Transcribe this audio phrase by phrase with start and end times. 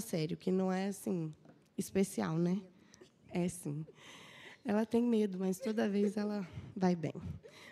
[0.00, 1.32] sério, que não é assim
[1.76, 2.60] especial, né?
[3.30, 3.84] É sim.
[4.64, 7.14] Ela tem medo, mas toda vez ela vai bem.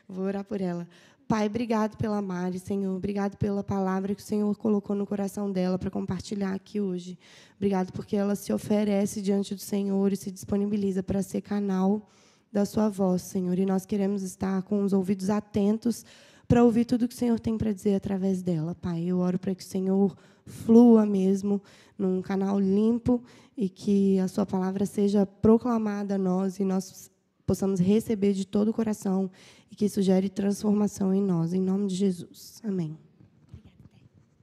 [0.09, 0.87] Vou orar por ela.
[1.27, 2.95] Pai, obrigado pela Mari, Senhor.
[2.95, 7.19] Obrigado pela palavra que o Senhor colocou no coração dela para compartilhar aqui hoje.
[7.57, 12.11] Obrigado porque ela se oferece diante do Senhor e se disponibiliza para ser canal
[12.53, 13.59] da sua voz, Senhor.
[13.59, 16.05] E nós queremos estar com os ouvidos atentos
[16.53, 19.05] para ouvir tudo que o Senhor tem para dizer através dela, Pai.
[19.05, 20.15] Eu oro para que o Senhor
[20.45, 21.63] flua mesmo
[21.97, 23.25] num canal limpo
[23.57, 27.11] e que a sua palavra seja proclamada a nós e nós
[27.47, 29.31] possamos receber de todo o coração
[29.71, 32.61] e que isso gere transformação em nós, em nome de Jesus.
[32.63, 32.99] Amém.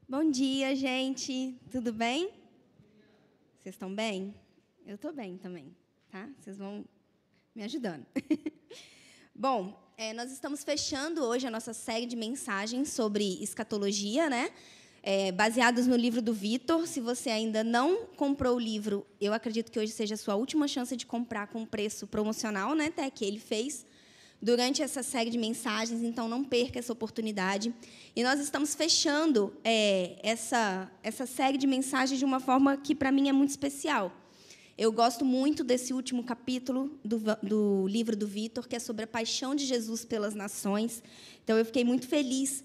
[0.07, 1.55] Bom dia, gente.
[1.69, 2.31] Tudo bem?
[3.59, 4.33] Vocês estão bem?
[4.83, 5.75] Eu estou bem também,
[6.09, 6.27] tá?
[6.39, 6.83] Vocês vão
[7.53, 8.03] me ajudando.
[9.41, 14.49] Bom, é, nós estamos fechando hoje a nossa série de mensagens sobre escatologia, né?
[15.01, 16.85] É, baseados no livro do Vitor.
[16.85, 20.67] Se você ainda não comprou o livro, eu acredito que hoje seja a sua última
[20.67, 23.85] chance de comprar com preço promocional, né, até que ele fez
[24.41, 27.73] durante essa série de mensagens, então não perca essa oportunidade.
[28.13, 33.09] E nós estamos fechando é, essa, essa série de mensagens de uma forma que, para
[33.09, 34.11] mim, é muito especial.
[34.81, 39.07] Eu gosto muito desse último capítulo do, do livro do Vitor, que é sobre a
[39.07, 41.03] paixão de Jesus pelas nações.
[41.43, 42.63] Então, eu fiquei muito feliz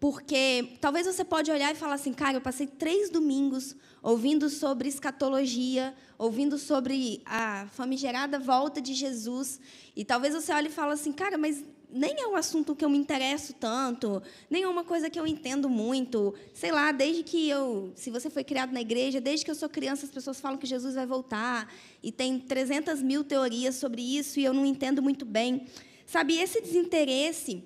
[0.00, 4.88] porque talvez você pode olhar e falar assim, cara, eu passei três domingos ouvindo sobre
[4.88, 9.60] escatologia, ouvindo sobre a famigerada volta de Jesus,
[9.94, 12.90] e talvez você olhe e fale assim, cara, mas nem é um assunto que eu
[12.90, 16.34] me interesso tanto, nem é uma coisa que eu entendo muito.
[16.54, 19.68] Sei lá, desde que eu, se você foi criado na igreja, desde que eu sou
[19.68, 24.40] criança, as pessoas falam que Jesus vai voltar, e tem 300 mil teorias sobre isso,
[24.40, 25.66] e eu não entendo muito bem.
[26.06, 27.64] Sabe, esse desinteresse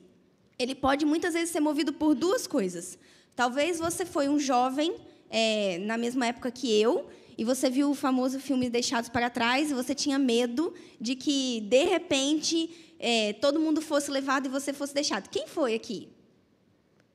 [0.59, 2.99] ele pode muitas vezes ser movido por duas coisas.
[3.35, 4.95] Talvez você foi um jovem
[5.29, 9.71] é, na mesma época que eu e você viu o famoso filme Deixados para Trás
[9.71, 14.73] e você tinha medo de que de repente é, todo mundo fosse levado e você
[14.73, 15.29] fosse deixado.
[15.29, 16.09] Quem foi aqui?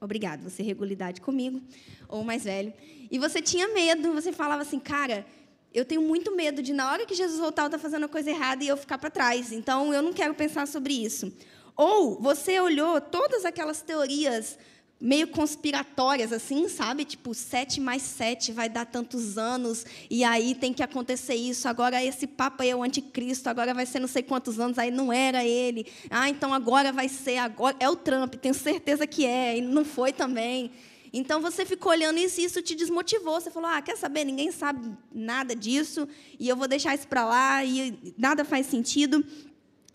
[0.02, 1.62] Obrigado, você regularidade comigo
[2.08, 2.74] ou mais velho.
[3.12, 5.26] E você tinha medo, você falava assim, cara,
[5.74, 8.10] eu tenho muito medo de na hora que Jesus voltar eu estar tá fazendo a
[8.10, 9.52] coisa errada e eu ficar para trás.
[9.52, 11.32] Então eu não quero pensar sobre isso.
[11.76, 14.58] Ou você olhou todas aquelas teorias
[15.00, 17.06] meio conspiratórias, assim, sabe?
[17.06, 21.68] Tipo, 7 mais 7 vai dar tantos anos, e aí tem que acontecer isso.
[21.68, 25.14] Agora esse Papa é o anticristo, agora vai ser não sei quantos anos, aí não
[25.14, 25.88] era ele.
[26.10, 29.86] Ah, então agora vai ser, agora é o Trump, tenho certeza que é, e não
[29.86, 30.72] foi também.
[31.12, 33.40] Então você ficou olhando isso e isso te desmotivou.
[33.40, 34.24] Você falou: ah, quer saber?
[34.26, 39.26] Ninguém sabe nada disso, e eu vou deixar isso para lá, e nada faz sentido.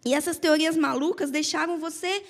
[0.05, 2.23] E essas teorias malucas deixaram você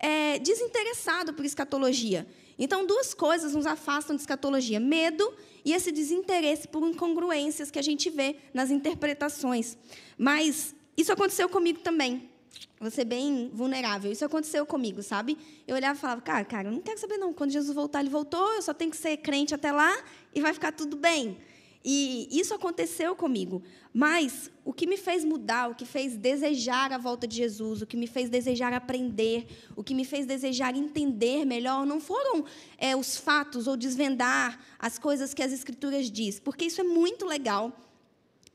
[0.00, 2.26] é, desinteressado por escatologia.
[2.58, 5.32] Então, duas coisas nos afastam de escatologia: medo
[5.64, 9.76] e esse desinteresse por incongruências que a gente vê nas interpretações.
[10.18, 12.28] Mas isso aconteceu comigo também.
[12.78, 14.10] Vou ser bem vulnerável.
[14.10, 15.36] Isso aconteceu comigo, sabe?
[15.66, 17.32] Eu olhava e falava, cara, cara, eu não quero saber não.
[17.32, 20.02] Quando Jesus voltar, ele voltou, eu só tenho que ser crente até lá
[20.34, 21.38] e vai ficar tudo bem.
[21.84, 23.62] E isso aconteceu comigo.
[23.92, 27.86] Mas o que me fez mudar, o que fez desejar a volta de Jesus, o
[27.86, 32.44] que me fez desejar aprender, o que me fez desejar entender melhor, não foram
[32.76, 37.24] é, os fatos ou desvendar as coisas que as Escrituras diz, porque isso é muito
[37.24, 37.72] legal.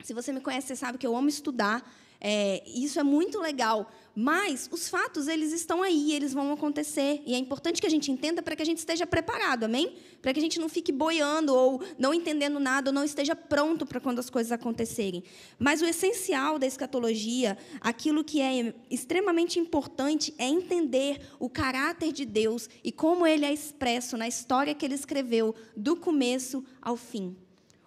[0.04, 1.84] Se você me conhece, você sabe que eu amo estudar.
[2.28, 3.88] É, isso é muito legal.
[4.16, 7.22] Mas os fatos, eles estão aí, eles vão acontecer.
[7.24, 9.94] E é importante que a gente entenda para que a gente esteja preparado, amém?
[10.24, 13.86] Para que a gente não fique boiando ou não entendendo nada, ou não esteja pronto
[13.86, 15.24] para quando as coisas acontecerem.
[15.60, 22.26] Mas o essencial da escatologia, aquilo que é extremamente importante, é entender o caráter de
[22.26, 27.38] Deus e como ele é expresso na história que ele escreveu, do começo ao fim.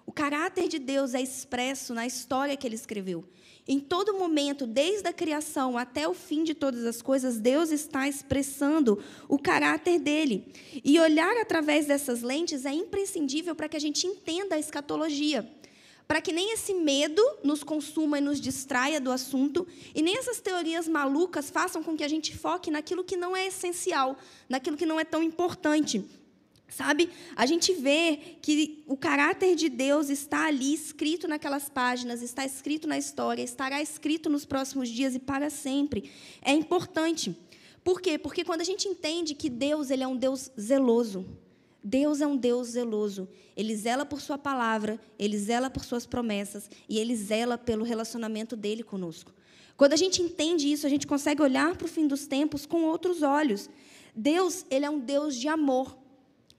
[0.07, 3.25] O caráter de Deus é expresso na história que ele escreveu.
[3.71, 8.09] Em todo momento, desde a criação até o fim de todas as coisas, Deus está
[8.09, 8.99] expressando
[9.29, 10.51] o caráter dele.
[10.83, 15.47] E olhar através dessas lentes é imprescindível para que a gente entenda a escatologia.
[16.07, 20.41] Para que nem esse medo nos consuma e nos distraia do assunto, e nem essas
[20.41, 24.17] teorias malucas façam com que a gente foque naquilo que não é essencial,
[24.49, 26.03] naquilo que não é tão importante.
[26.69, 27.11] Sabe?
[27.35, 32.87] A gente vê que o caráter de Deus está ali escrito naquelas páginas, está escrito
[32.87, 36.11] na história, estará escrito nos próximos dias e para sempre.
[36.43, 37.35] É importante.
[37.83, 38.19] Por quê?
[38.19, 41.25] Porque quando a gente entende que Deus ele é um Deus zeloso,
[41.83, 43.29] Deus é um Deus zeloso.
[43.57, 48.55] Ele zela por sua palavra, ele zela por suas promessas e ele zela pelo relacionamento
[48.55, 49.33] dele conosco.
[49.77, 52.83] Quando a gente entende isso, a gente consegue olhar para o fim dos tempos com
[52.85, 53.71] outros olhos.
[54.15, 55.97] Deus, ele é um Deus de amor.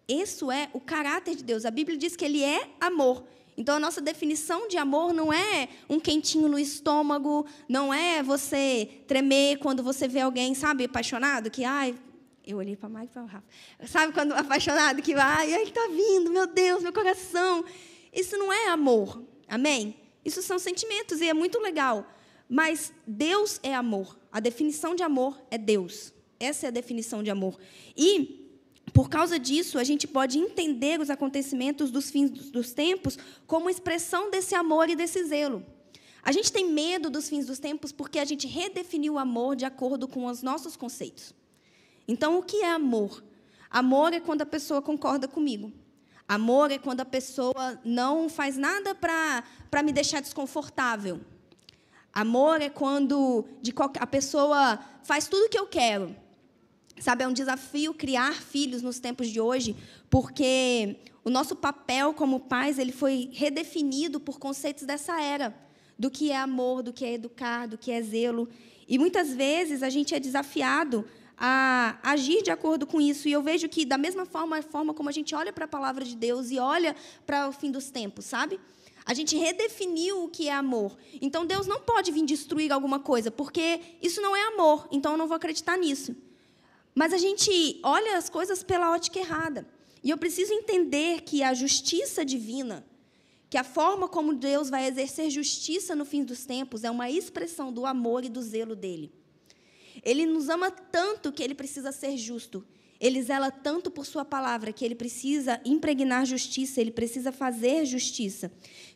[0.10, 1.66] Isso é o caráter de Deus.
[1.66, 3.24] A Bíblia diz que ele é amor.
[3.56, 8.90] Então, a nossa definição de amor não é um quentinho no estômago, não é você
[9.06, 11.94] tremer quando você vê alguém, sabe, apaixonado, que, ai,
[12.48, 13.46] eu olhei para Mike e para o Rafa.
[13.86, 17.64] Sabe quando apaixonado que ai, ele está vindo, meu Deus, meu coração.
[18.12, 19.96] Isso não é amor, amém?
[20.26, 22.10] Isso são sentimentos e é muito legal.
[22.48, 24.18] Mas Deus é amor.
[24.32, 26.12] A definição de amor é Deus.
[26.40, 27.60] Essa é a definição de amor.
[27.96, 28.49] E,
[28.90, 34.32] por causa disso, a gente pode entender os acontecimentos dos fins dos tempos como expressão
[34.32, 35.66] desse amor e desse zelo.
[36.24, 39.66] A gente tem medo dos fins dos tempos porque a gente redefiniu o amor de
[39.66, 41.34] acordo com os nossos conceitos.
[42.08, 43.24] Então, o que é amor?
[43.70, 45.72] Amor é quando a pessoa concorda comigo.
[46.28, 51.20] Amor é quando a pessoa não faz nada para me deixar desconfortável.
[52.14, 56.16] Amor é quando de qualquer, a pessoa faz tudo o que eu quero.
[57.00, 59.76] Sabe, é um desafio criar filhos nos tempos de hoje,
[60.10, 65.56] porque o nosso papel como pais ele foi redefinido por conceitos dessa era,
[65.98, 68.50] do que é amor, do que é educar, do que é zelo.
[68.88, 71.06] E muitas vezes a gente é desafiado
[71.38, 73.28] a agir de acordo com isso.
[73.30, 75.68] E eu vejo que, da mesma forma, a forma como a gente olha para a
[75.70, 78.60] palavra de Deus e olha para o fim dos tempos, sabe?
[79.06, 80.98] A gente redefiniu o que é amor.
[81.22, 85.18] Então Deus não pode vir destruir alguma coisa, porque isso não é amor, então eu
[85.18, 86.16] não vou acreditar nisso.
[87.00, 89.66] Mas a gente olha as coisas pela ótica errada.
[90.04, 92.86] E eu preciso entender que a justiça divina,
[93.50, 97.72] que a forma como Deus vai exercer justiça no fim dos tempos, é uma expressão
[97.72, 99.14] do amor e do zelo dele.
[100.04, 102.68] Ele nos ama tanto que ele precisa ser justo.
[103.00, 108.52] Ele zela tanto por sua palavra que ele precisa impregnar justiça, ele precisa fazer justiça.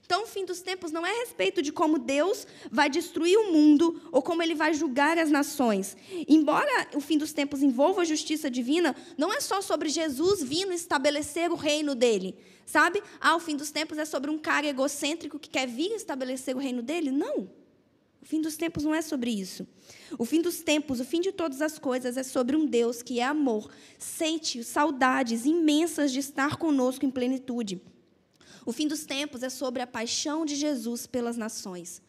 [0.05, 3.53] Então, o fim dos tempos não é a respeito de como Deus vai destruir o
[3.53, 5.95] mundo ou como ele vai julgar as nações.
[6.27, 10.73] Embora o fim dos tempos envolva a justiça divina, não é só sobre Jesus vindo
[10.73, 12.35] estabelecer o reino dele.
[12.65, 13.01] Sabe?
[13.19, 16.59] Ah, o fim dos tempos é sobre um cara egocêntrico que quer vir estabelecer o
[16.59, 17.09] reino dele?
[17.09, 17.49] Não.
[18.21, 19.67] O fim dos tempos não é sobre isso.
[20.17, 23.19] O fim dos tempos, o fim de todas as coisas é sobre um Deus que
[23.19, 27.81] é amor, sente saudades imensas de estar conosco em plenitude.
[28.65, 32.01] O fim dos tempos é sobre a paixão de Jesus pelas nações.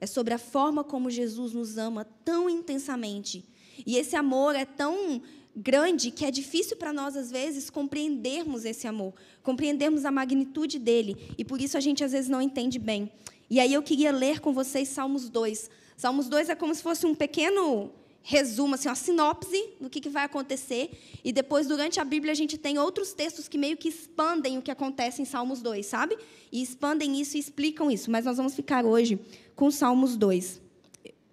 [0.00, 3.44] É sobre a forma como Jesus nos ama tão intensamente.
[3.86, 5.22] E esse amor é tão
[5.54, 11.16] grande que é difícil para nós, às vezes, compreendermos esse amor, compreendermos a magnitude dele.
[11.36, 13.10] E por isso a gente, às vezes, não entende bem.
[13.48, 15.68] E aí eu queria ler com vocês Salmos 2.
[16.00, 17.92] Salmos 2 é como se fosse um pequeno
[18.22, 20.98] resumo, assim, uma sinopse do que, que vai acontecer.
[21.22, 24.62] E depois, durante a Bíblia, a gente tem outros textos que meio que expandem o
[24.62, 26.16] que acontece em Salmos 2, sabe?
[26.50, 28.10] E expandem isso e explicam isso.
[28.10, 29.20] Mas nós vamos ficar hoje
[29.54, 30.58] com Salmos 2.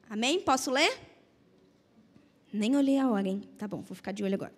[0.09, 0.41] Amém?
[0.41, 0.99] Posso ler?
[2.51, 3.43] Nem olhei a hora, hein?
[3.57, 4.53] Tá bom, vou ficar de olho agora.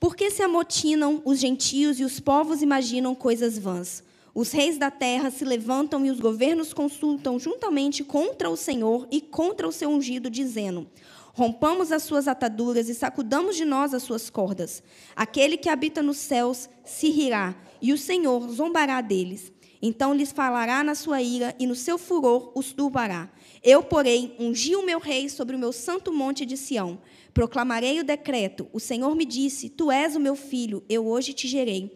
[0.00, 4.02] Por que se amotinam os gentios e os povos imaginam coisas vãs?
[4.34, 9.20] Os reis da terra se levantam e os governos consultam juntamente contra o Senhor e
[9.20, 10.88] contra o seu ungido, dizendo:
[11.32, 14.82] Rompamos as suas ataduras e sacudamos de nós as suas cordas.
[15.14, 19.52] Aquele que habita nos céus se rirá, e o Senhor zombará deles.
[19.80, 23.30] Então lhes falará na sua ira, e no seu furor os turbará.
[23.62, 26.98] Eu, porém, ungi o meu rei sobre o meu santo monte de Sião.
[27.32, 31.46] Proclamarei o decreto: O Senhor me disse: Tu és o meu filho, eu hoje te
[31.46, 31.94] gerei.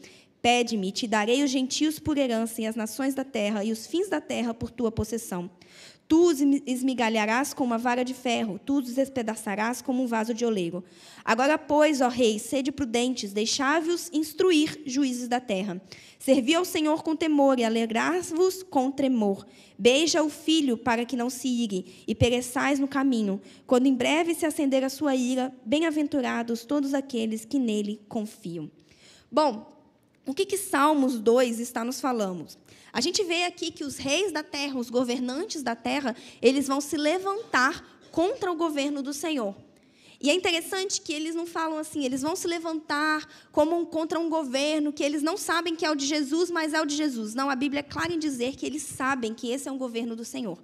[0.48, 4.08] Pede-me, te darei os gentios por herança e as nações da terra e os fins
[4.08, 5.50] da terra por tua possessão.
[6.08, 10.46] Tu os esmigalharás com uma vara de ferro, tu os despedaçarás como um vaso de
[10.46, 10.82] oleiro.
[11.22, 15.78] Agora, pois, ó rei, sede prudentes, deixai-vos instruir juízes da terra.
[16.18, 19.46] Servi ao Senhor com temor e alegrar-vos com tremor.
[19.78, 23.38] Beija o filho para que não se ire e pereçais no caminho.
[23.66, 28.70] Quando em breve se acender a sua ira, bem-aventurados todos aqueles que nele confiam.
[29.30, 29.77] Bom,
[30.28, 32.46] o que, que Salmos 2 está nos falando?
[32.92, 36.82] A gente vê aqui que os reis da terra, os governantes da terra, eles vão
[36.82, 37.82] se levantar
[38.12, 39.56] contra o governo do Senhor.
[40.20, 44.20] E é interessante que eles não falam assim, eles vão se levantar como um, contra
[44.20, 46.94] um governo que eles não sabem que é o de Jesus, mas é o de
[46.94, 47.34] Jesus.
[47.34, 50.14] Não, a Bíblia é clara em dizer que eles sabem que esse é um governo
[50.14, 50.58] do Senhor.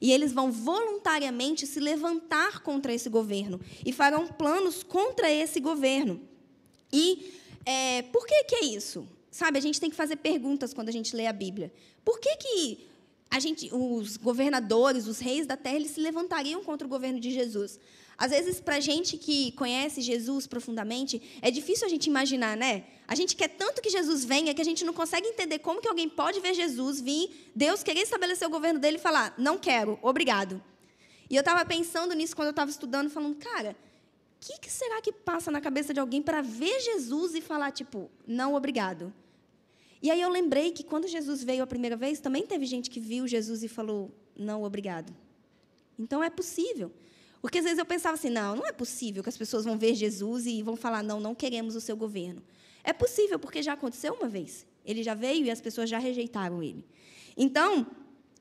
[0.00, 6.20] E eles vão voluntariamente se levantar contra esse governo e farão planos contra esse governo.
[6.92, 7.32] E
[7.70, 9.06] é, por que, que é isso?
[9.30, 11.70] Sabe, a gente tem que fazer perguntas quando a gente lê a Bíblia.
[12.02, 12.88] Por que, que
[13.30, 17.30] a gente, os governadores, os reis da terra, eles se levantariam contra o governo de
[17.30, 17.78] Jesus?
[18.16, 22.84] Às vezes, para a gente que conhece Jesus profundamente, é difícil a gente imaginar, né?
[23.06, 25.88] A gente quer tanto que Jesus venha que a gente não consegue entender como que
[25.88, 29.98] alguém pode ver Jesus vir, Deus querer estabelecer o governo dele e falar, não quero,
[30.00, 30.60] obrigado.
[31.28, 33.76] E eu estava pensando nisso quando eu estava estudando, falando, cara,
[34.40, 38.10] que, que será que passa na cabeça de alguém para ver Jesus e falar, tipo,
[38.26, 39.12] não, obrigado?
[40.00, 43.00] E aí eu lembrei que quando Jesus veio a primeira vez, também teve gente que
[43.00, 45.14] viu Jesus e falou: não, obrigado.
[45.98, 46.92] Então é possível.
[47.40, 49.94] Porque às vezes eu pensava assim: não, não é possível que as pessoas vão ver
[49.94, 52.42] Jesus e vão falar: não, não queremos o seu governo.
[52.84, 54.64] É possível, porque já aconteceu uma vez.
[54.84, 56.84] Ele já veio e as pessoas já rejeitaram ele.
[57.36, 57.86] Então,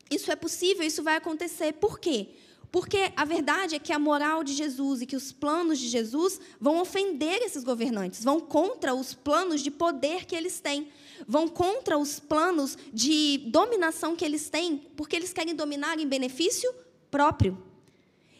[0.09, 1.73] isso é possível, isso vai acontecer.
[1.73, 2.29] Por quê?
[2.71, 6.39] Porque a verdade é que a moral de Jesus e que os planos de Jesus
[6.59, 10.89] vão ofender esses governantes, vão contra os planos de poder que eles têm,
[11.27, 16.69] vão contra os planos de dominação que eles têm, porque eles querem dominar em benefício
[17.09, 17.57] próprio.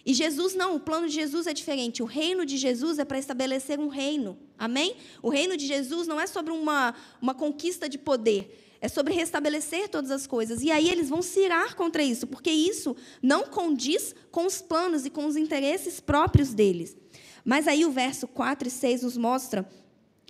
[0.05, 2.01] E Jesus não, o plano de Jesus é diferente.
[2.01, 4.37] O reino de Jesus é para estabelecer um reino.
[4.57, 4.95] Amém?
[5.21, 8.77] O reino de Jesus não é sobre uma, uma conquista de poder.
[8.79, 10.61] É sobre restabelecer todas as coisas.
[10.61, 15.05] E aí eles vão se irar contra isso, porque isso não condiz com os planos
[15.05, 16.95] e com os interesses próprios deles.
[17.43, 19.67] Mas aí o verso 4 e 6 nos mostra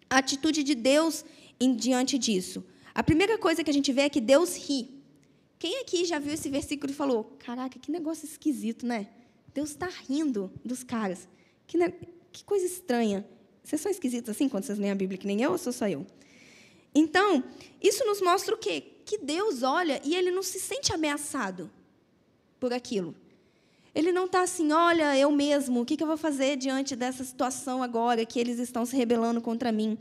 [0.10, 1.26] a atitude de Deus
[1.60, 2.64] em diante disso.
[2.94, 4.98] A primeira coisa que a gente vê é que Deus ri.
[5.60, 9.08] Quem aqui já viu esse versículo e falou: Caraca, que negócio esquisito, né?
[9.54, 11.28] Deus está rindo dos caras.
[11.66, 11.92] Que, ne...
[12.32, 13.26] que coisa estranha.
[13.68, 15.90] Vocês são esquisitos assim quando vocês leem a Bíblia, que nem eu ou sou só
[15.90, 16.08] eu?
[16.96, 17.44] Então,
[17.84, 18.82] isso nos mostra o quê?
[19.04, 21.70] Que Deus olha e ele não se sente ameaçado
[22.62, 23.14] por aquilo.
[23.94, 27.26] Ele não está assim, olha, eu mesmo, o que, que eu vou fazer diante dessa
[27.26, 29.98] situação agora que eles estão se rebelando contra mim?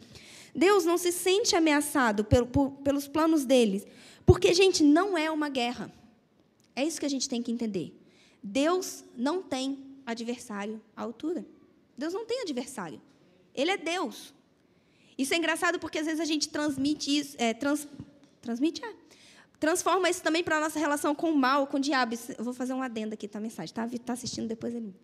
[0.55, 3.85] Deus não se sente ameaçado pelo, por, pelos planos deles,
[4.25, 5.93] porque, gente, não é uma guerra.
[6.77, 7.93] É isso que a gente tem que entender.
[8.41, 11.45] Deus não tem adversário à altura.
[11.99, 13.01] Deus não tem adversário.
[13.57, 14.35] Ele é Deus.
[15.19, 17.89] Isso é engraçado porque às vezes a gente transmite isso, é, trans,
[18.43, 18.93] transmite, é,
[19.59, 22.15] transforma isso também para a nossa relação com o mal, com o diabo.
[22.37, 23.89] Eu vou fazer um adendo aqui, tá a mensagem, tá?
[23.91, 24.95] Está assistindo depois ele.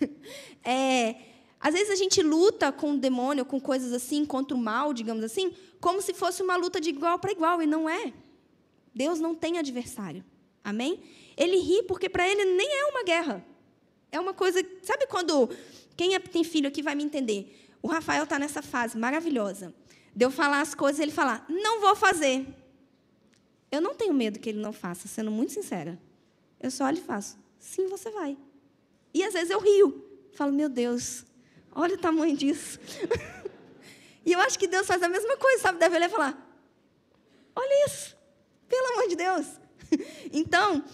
[0.62, 1.16] é,
[1.58, 5.24] às vezes a gente luta com o demônio, com coisas assim, contra o mal, digamos
[5.24, 8.12] assim, como se fosse uma luta de igual para igual, e não é.
[8.94, 10.24] Deus não tem adversário.
[10.62, 11.00] Amém?
[11.36, 13.44] Ele ri porque para ele nem é uma guerra.
[14.10, 14.64] É uma coisa.
[14.82, 15.48] Sabe quando.
[15.96, 17.65] Quem é, tem filho aqui vai me entender.
[17.82, 19.74] O Rafael está nessa fase maravilhosa.
[20.14, 22.46] De eu falar as coisas e ele falar, não vou fazer.
[23.70, 25.98] Eu não tenho medo que ele não faça, sendo muito sincera.
[26.60, 28.36] Eu só olho e faço, sim, você vai.
[29.12, 30.04] E às vezes eu rio.
[30.32, 31.24] Falo, meu Deus,
[31.72, 32.78] olha o tamanho disso.
[34.24, 35.78] e eu acho que Deus faz a mesma coisa, sabe?
[35.78, 36.60] Deve olhar e falar,
[37.54, 38.16] olha isso,
[38.68, 39.46] pelo amor de Deus.
[40.32, 40.84] então,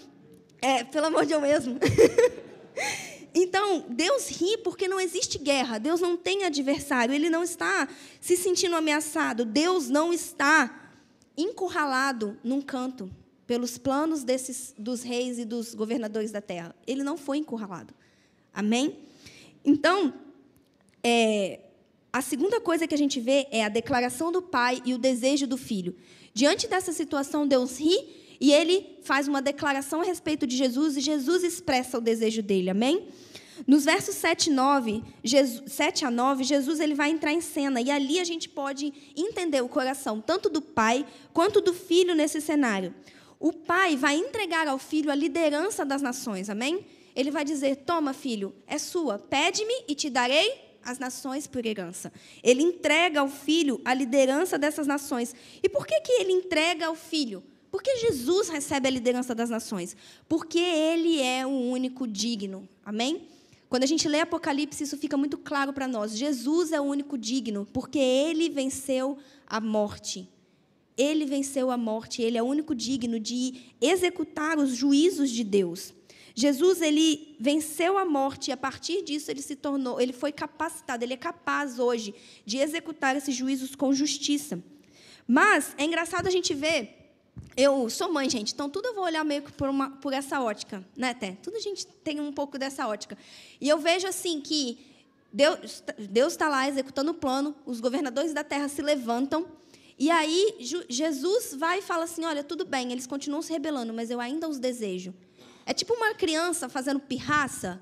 [0.60, 1.78] é, pelo amor de eu mesmo.
[3.34, 7.88] Então, Deus ri porque não existe guerra, Deus não tem adversário, ele não está
[8.20, 10.90] se sentindo ameaçado, Deus não está
[11.36, 13.10] encurralado num canto
[13.46, 16.74] pelos planos desses dos reis e dos governadores da terra.
[16.86, 17.94] Ele não foi encurralado.
[18.52, 18.98] Amém?
[19.64, 20.12] Então,
[21.02, 21.60] é,
[22.12, 25.46] a segunda coisa que a gente vê é a declaração do pai e o desejo
[25.46, 25.96] do filho.
[26.34, 31.00] Diante dessa situação, Deus ri e ele faz uma declaração a respeito de Jesus e
[31.00, 32.70] Jesus expressa o desejo dele.
[32.70, 33.06] Amém?
[33.68, 37.88] Nos versos 7, 9, Jesus, 7 a 9, Jesus ele vai entrar em cena e
[37.88, 42.92] ali a gente pode entender o coração tanto do pai quanto do filho nesse cenário.
[43.38, 46.84] O pai vai entregar ao filho a liderança das nações, amém?
[47.14, 50.52] Ele vai dizer: Toma, filho, é sua, pede-me e te darei
[50.84, 52.12] as nações por herança.
[52.42, 55.32] Ele entrega ao filho a liderança dessas nações.
[55.62, 57.40] E por que, que ele entrega ao filho?
[57.72, 59.96] Por que Jesus recebe a liderança das nações?
[60.28, 62.68] Porque ele é o único digno.
[62.84, 63.26] Amém?
[63.70, 66.14] Quando a gente lê Apocalipse, isso fica muito claro para nós.
[66.14, 70.28] Jesus é o único digno, porque ele venceu a morte.
[70.98, 75.94] Ele venceu a morte, ele é o único digno de executar os juízos de Deus.
[76.34, 81.02] Jesus ele venceu a morte e a partir disso ele se tornou, ele foi capacitado,
[81.04, 82.14] ele é capaz hoje
[82.44, 84.62] de executar esses juízos com justiça.
[85.26, 87.01] Mas é engraçado a gente ver
[87.56, 90.40] eu sou mãe, gente, então tudo eu vou olhar meio que por, uma, por essa
[90.40, 91.32] ótica, né, até.
[91.42, 93.16] Tudo a gente tem um pouco dessa ótica.
[93.60, 94.78] E eu vejo assim que
[95.32, 99.46] Deus está lá executando o plano, os governadores da terra se levantam,
[99.98, 100.56] e aí
[100.88, 104.48] Jesus vai e fala assim: olha, tudo bem, eles continuam se rebelando, mas eu ainda
[104.48, 105.14] os desejo.
[105.64, 107.80] É tipo uma criança fazendo pirraça,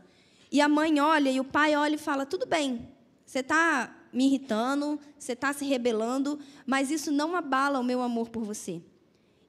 [0.51, 2.89] e a mãe olha e o pai olha e fala: tudo bem,
[3.25, 8.29] você está me irritando, você está se rebelando, mas isso não abala o meu amor
[8.29, 8.83] por você.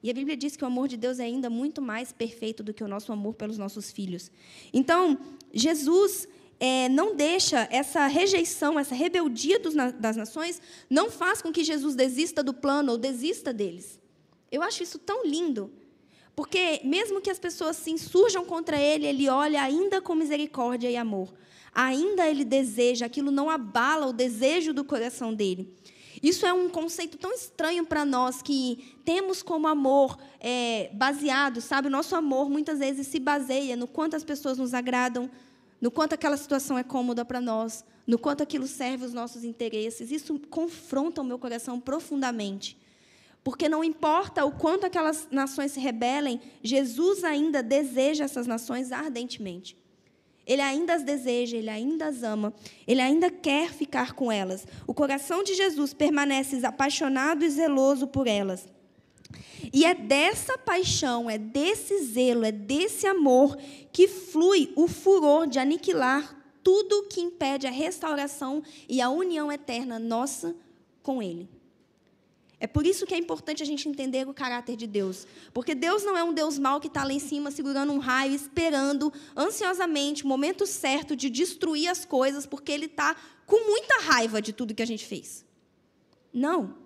[0.02, 2.74] E a Bíblia diz que o amor de Deus é ainda muito mais perfeito do
[2.74, 4.32] que o nosso amor pelos nossos filhos.
[4.72, 5.18] Então,
[5.52, 6.26] Jesus
[6.58, 11.94] é, não deixa essa rejeição, essa rebeldia dos, das nações, não faz com que Jesus
[11.94, 14.00] desista do plano ou desista deles.
[14.50, 15.70] Eu acho isso tão lindo.
[16.34, 20.96] Porque, mesmo que as pessoas se insurjam contra ele, ele olha ainda com misericórdia e
[20.96, 21.32] amor.
[21.74, 25.72] Ainda ele deseja, aquilo não abala o desejo do coração dele.
[26.22, 31.88] Isso é um conceito tão estranho para nós que temos como amor é, baseado, sabe?
[31.88, 35.28] O nosso amor muitas vezes se baseia no quanto as pessoas nos agradam,
[35.80, 40.12] no quanto aquela situação é cômoda para nós, no quanto aquilo serve os nossos interesses.
[40.12, 42.78] Isso confronta o meu coração profundamente.
[43.42, 49.76] Porque não importa o quanto aquelas nações se rebelem, Jesus ainda deseja essas nações ardentemente.
[50.52, 52.52] Ele ainda as deseja, ele ainda as ama,
[52.86, 54.66] ele ainda quer ficar com elas.
[54.86, 58.68] O coração de Jesus permanece apaixonado e zeloso por elas.
[59.72, 63.56] E é dessa paixão, é desse zelo, é desse amor
[63.90, 69.98] que flui o furor de aniquilar tudo que impede a restauração e a união eterna
[69.98, 70.54] nossa
[71.02, 71.48] com Ele.
[72.62, 75.26] É por isso que é importante a gente entender o caráter de Deus.
[75.52, 78.32] Porque Deus não é um Deus mau que está lá em cima segurando um raio,
[78.32, 83.16] esperando ansiosamente o momento certo de destruir as coisas, porque Ele está
[83.46, 85.44] com muita raiva de tudo que a gente fez.
[86.32, 86.81] Não.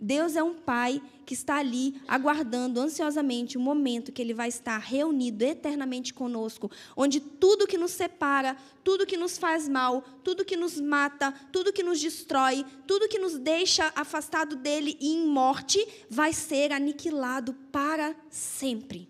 [0.00, 4.78] Deus é um pai que está ali aguardando ansiosamente o momento que ele vai estar
[4.78, 10.56] reunido eternamente conosco, onde tudo que nos separa, tudo que nos faz mal, tudo que
[10.56, 15.84] nos mata, tudo que nos destrói, tudo que nos deixa afastado dele e em morte,
[16.08, 19.08] vai ser aniquilado para sempre.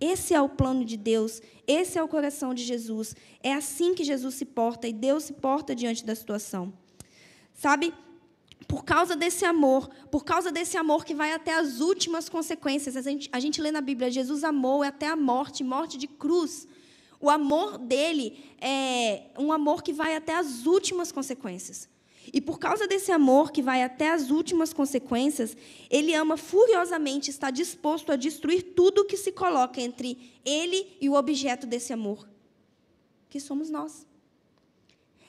[0.00, 3.14] Esse é o plano de Deus, esse é o coração de Jesus.
[3.42, 6.72] É assim que Jesus se porta e Deus se porta diante da situação.
[7.52, 7.92] Sabe?
[8.68, 12.98] Por causa desse amor, por causa desse amor que vai até as últimas consequências.
[12.98, 16.68] A gente, a gente lê na Bíblia, Jesus amou até a morte, morte de cruz.
[17.18, 21.88] O amor dele é um amor que vai até as últimas consequências.
[22.30, 25.56] E por causa desse amor que vai até as últimas consequências,
[25.88, 31.14] ele ama furiosamente, está disposto a destruir tudo que se coloca entre ele e o
[31.14, 32.28] objeto desse amor,
[33.30, 34.06] que somos nós.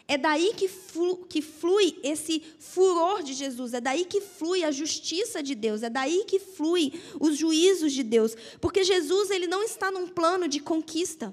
[0.10, 4.72] É daí que flui, que flui esse furor de Jesus, é daí que flui a
[4.72, 9.62] justiça de Deus, é daí que flui os juízos de Deus, porque Jesus ele não
[9.62, 11.32] está num plano de conquista.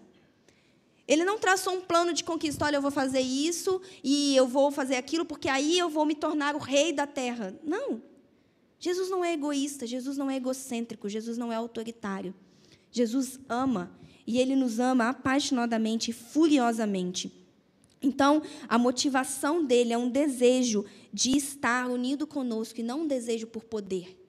[1.09, 4.71] Ele não traçou um plano de conquista, olha, eu vou fazer isso e eu vou
[4.71, 7.59] fazer aquilo, porque aí eu vou me tornar o rei da terra.
[7.65, 8.03] Não.
[8.79, 12.35] Jesus não é egoísta, Jesus não é egocêntrico, Jesus não é autoritário.
[12.91, 13.91] Jesus ama,
[14.27, 17.46] e ele nos ama apaixonadamente e furiosamente.
[18.03, 23.47] Então, a motivação dele é um desejo de estar unido conosco e não um desejo
[23.47, 24.23] por poder.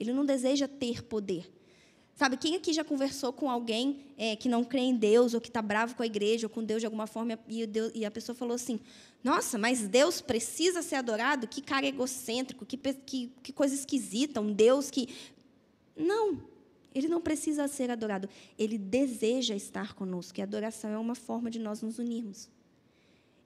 [0.00, 1.50] Ele não deseja ter poder.
[2.14, 5.46] Sabe, quem aqui já conversou com alguém é, que não crê em Deus, ou que
[5.46, 8.10] está bravo com a igreja, ou com Deus de alguma forma, e, Deus, e, a
[8.10, 8.80] pessoa falou assim:
[9.22, 11.46] Nossa, mas Deus precisa ser adorado?
[11.46, 15.08] Que cara egocêntrico, que, que, que coisa esquisita, um Deus que.
[15.96, 16.42] Não,
[16.92, 18.28] ele não precisa ser adorado.
[18.58, 22.48] Ele deseja estar conosco, e a adoração é uma forma de nós nos unirmos.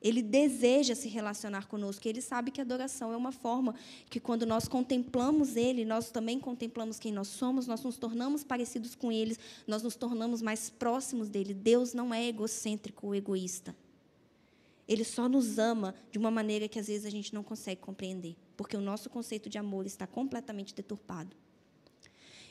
[0.03, 2.07] Ele deseja se relacionar conosco.
[2.09, 3.75] Ele sabe que a adoração é uma forma
[4.11, 8.95] que, quando nós contemplamos Ele, nós também contemplamos quem nós somos, nós nos tornamos parecidos
[8.97, 9.37] com Ele,
[9.67, 11.55] nós nos tornamos mais próximos dele.
[11.55, 13.77] Deus não é egocêntrico ou egoísta.
[14.89, 18.37] Ele só nos ama de uma maneira que às vezes a gente não consegue compreender,
[18.57, 21.37] porque o nosso conceito de amor está completamente deturpado.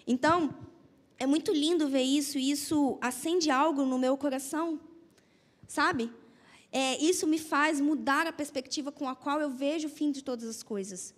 [0.08, 0.56] Então,
[1.20, 4.80] é muito lindo ver isso, e isso acende algo no meu coração,
[5.68, 6.10] sabe?
[6.72, 10.24] É, isso me faz mudar a perspectiva com a qual eu vejo o fim de
[10.24, 11.14] todas as coisas.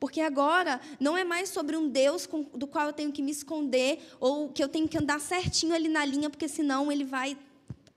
[0.00, 3.30] Porque agora não é mais sobre um Deus com, do qual eu tenho que me
[3.30, 7.36] esconder ou que eu tenho que andar certinho ali na linha, porque senão ele vai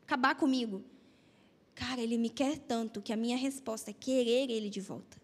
[0.06, 0.84] acabar comigo.
[1.74, 5.18] Cara, ele me quer tanto que a minha resposta é querer ele de volta.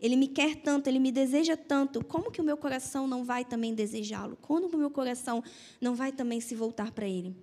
[0.00, 2.04] Ele me quer tanto, ele me deseja tanto.
[2.04, 4.36] Como que o meu coração não vai também desejá-lo?
[4.42, 5.44] Como que o meu coração
[5.80, 7.36] não vai também se voltar para ele?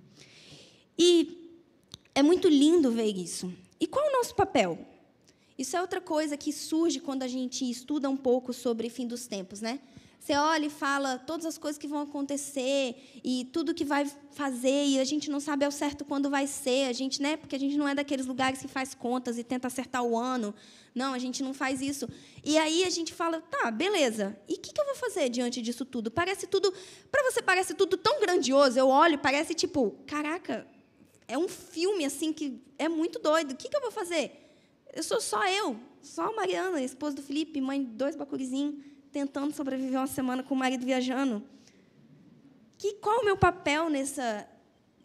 [0.97, 1.38] E
[2.13, 3.54] é muito lindo ver isso.
[3.80, 4.78] E qual é o nosso papel?
[5.58, 9.28] Isso é outra coisa que surge quando a gente estuda um pouco sobre fim dos
[9.28, 9.80] tempos, né?
[10.19, 14.86] Você olha e fala todas as coisas que vão acontecer e tudo que vai fazer
[14.86, 17.38] e a gente não sabe ao certo quando vai ser, a gente, né?
[17.38, 20.54] Porque a gente não é daqueles lugares que faz contas e tenta acertar o ano.
[20.93, 22.08] Não, a gente não faz isso.
[22.43, 24.38] E aí a gente fala, tá, beleza.
[24.48, 26.12] E o que, que eu vou fazer diante disso tudo?
[26.12, 26.74] Parece tudo,
[27.10, 28.78] para você parece tudo tão grandioso.
[28.78, 30.67] Eu olho, parece tipo, caraca,
[31.29, 33.51] é um filme assim que é muito doido.
[33.51, 34.31] O que, que eu vou fazer?
[34.91, 39.53] Eu sou só eu, só a Mariana, esposa do Felipe, mãe de dois bacurizinhos, tentando
[39.53, 41.43] sobreviver uma semana com o marido viajando.
[42.79, 44.49] Que, qual é o meu papel nessa,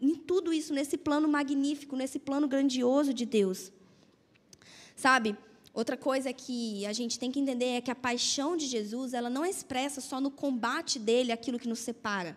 [0.01, 3.71] em tudo isso, nesse plano magnífico, nesse plano grandioso de Deus?
[4.95, 5.37] Sabe?
[5.75, 9.29] Outra coisa que a gente tem que entender é que a paixão de Jesus, ela
[9.29, 12.35] não expressa só no combate dele aquilo que nos separa.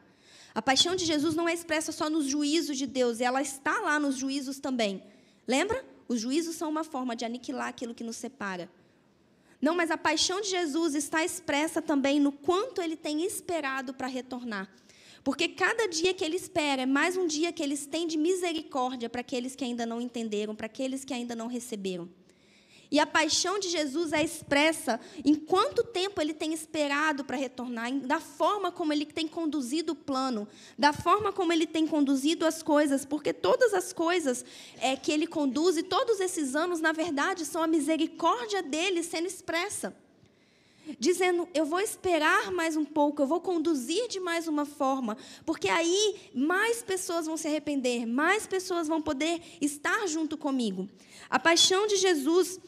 [0.54, 3.98] A paixão de Jesus não é expressa só nos juízos de Deus, ela está lá
[3.98, 5.02] nos juízos também.
[5.46, 5.84] Lembra?
[6.08, 8.70] Os juízos são uma forma de aniquilar aquilo que nos separa.
[9.60, 14.06] Não, mas a paixão de Jesus está expressa também no quanto ele tem esperado para
[14.06, 14.70] retornar.
[15.24, 19.20] Porque cada dia que ele espera é mais um dia que ele estende misericórdia para
[19.20, 22.08] aqueles que ainda não entenderam, para aqueles que ainda não receberam.
[22.90, 27.92] E a paixão de Jesus é expressa em quanto tempo ele tem esperado para retornar,
[28.00, 30.48] da forma como ele tem conduzido o plano,
[30.78, 34.44] da forma como ele tem conduzido as coisas, porque todas as coisas
[34.80, 39.26] é, que ele conduz, e todos esses anos, na verdade, são a misericórdia dele sendo
[39.26, 39.94] expressa.
[40.98, 45.68] Dizendo, eu vou esperar mais um pouco, eu vou conduzir de mais uma forma, porque
[45.68, 50.88] aí mais pessoas vão se arrepender, mais pessoas vão poder estar junto comigo.
[51.28, 52.58] A paixão de Jesus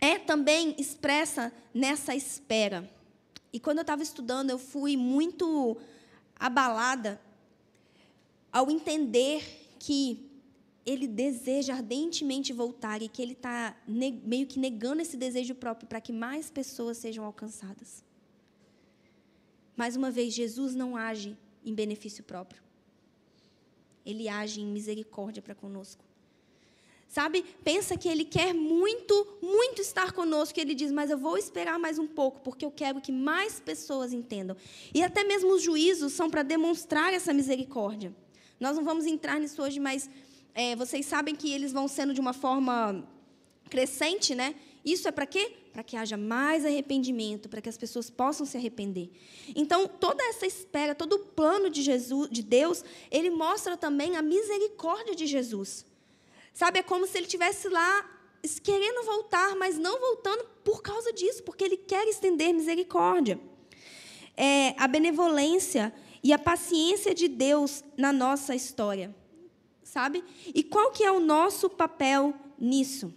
[0.00, 2.88] é também expressa nessa espera.
[3.52, 5.76] E quando eu estava estudando, eu fui muito
[6.38, 7.20] abalada
[8.52, 9.42] ao entender
[9.78, 10.30] que
[10.84, 16.00] ele deseja ardentemente voltar e que ele está meio que negando esse desejo próprio para
[16.00, 18.04] que mais pessoas sejam alcançadas.
[19.76, 22.62] Mais uma vez, Jesus não age em benefício próprio.
[24.06, 26.05] Ele age em misericórdia para conosco.
[27.16, 27.46] Sabe?
[27.64, 30.58] Pensa que ele quer muito, muito estar conosco.
[30.58, 33.58] E ele diz: Mas eu vou esperar mais um pouco, porque eu quero que mais
[33.58, 34.54] pessoas entendam.
[34.92, 38.14] E até mesmo os juízos são para demonstrar essa misericórdia.
[38.60, 40.10] Nós não vamos entrar nisso hoje, mas
[40.54, 43.02] é, vocês sabem que eles vão sendo de uma forma
[43.70, 44.54] crescente, né?
[44.84, 45.54] Isso é para quê?
[45.72, 49.08] Para que haja mais arrependimento, para que as pessoas possam se arrepender.
[49.54, 54.20] Então, toda essa espera, todo o plano de Jesus, de Deus, ele mostra também a
[54.20, 55.95] misericórdia de Jesus.
[56.56, 58.10] Sabe, é como se ele tivesse lá
[58.62, 63.38] querendo voltar, mas não voltando por causa disso, porque ele quer estender misericórdia.
[64.34, 65.92] É, a benevolência
[66.22, 69.14] e a paciência de Deus na nossa história,
[69.82, 70.24] sabe?
[70.46, 73.12] E qual que é o nosso papel nisso?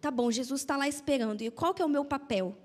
[0.00, 1.42] Tá bom, Jesus está lá esperando.
[1.42, 2.56] E qual que é o meu papel?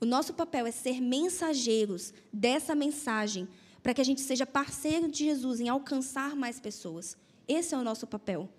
[0.00, 3.48] O nosso papel é ser mensageiros dessa mensagem,
[3.84, 7.16] para que a gente seja parceiro de Jesus em alcançar mais pessoas.
[7.46, 8.50] Esse é o nosso papel.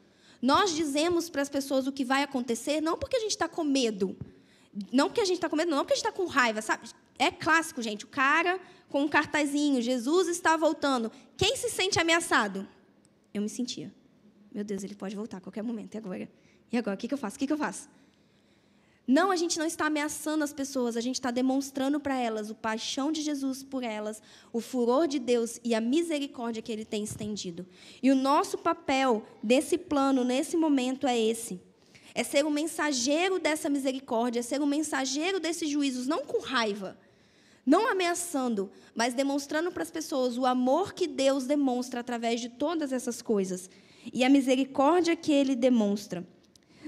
[0.44, 3.64] Nós dizemos para as pessoas o que vai acontecer, não porque a gente está com
[3.64, 4.14] medo.
[4.92, 6.90] Não porque a gente está com medo, não porque a gente está com raiva, sabe?
[7.18, 8.04] É clássico, gente.
[8.04, 11.10] O cara com um cartazinho, Jesus está voltando.
[11.38, 12.68] Quem se sente ameaçado?
[13.34, 13.90] Eu me sentia.
[14.54, 15.96] Meu Deus, ele pode voltar a qualquer momento.
[15.96, 16.30] E agora?
[16.70, 16.96] E agora?
[16.96, 17.38] O que, eu faço?
[17.38, 17.88] O que eu faço?
[19.06, 22.56] Não, a gente não está ameaçando as pessoas, a gente está demonstrando para elas o
[22.56, 24.22] paixão de Jesus por elas,
[24.54, 27.66] o furor de Deus e a misericórdia que Ele tem estendido.
[28.02, 31.60] E o nosso papel desse plano, nesse momento, é esse:
[32.16, 36.26] é ser o um mensageiro dessa misericórdia, é ser o um mensageiro desses juízos, não
[36.26, 36.98] com raiva,
[37.66, 42.94] não ameaçando, mas demonstrando para as pessoas o amor que Deus demonstra através de todas
[42.94, 43.70] essas coisas
[44.14, 46.26] e a misericórdia que Ele demonstra.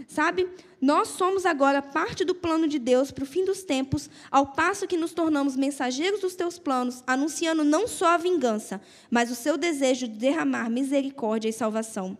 [0.07, 0.47] Sabe?
[0.79, 4.87] Nós somos agora parte do plano de Deus para o fim dos tempos, ao passo
[4.87, 9.57] que nos tornamos mensageiros dos teus planos, anunciando não só a vingança, mas o seu
[9.57, 12.17] desejo de derramar misericórdia e salvação.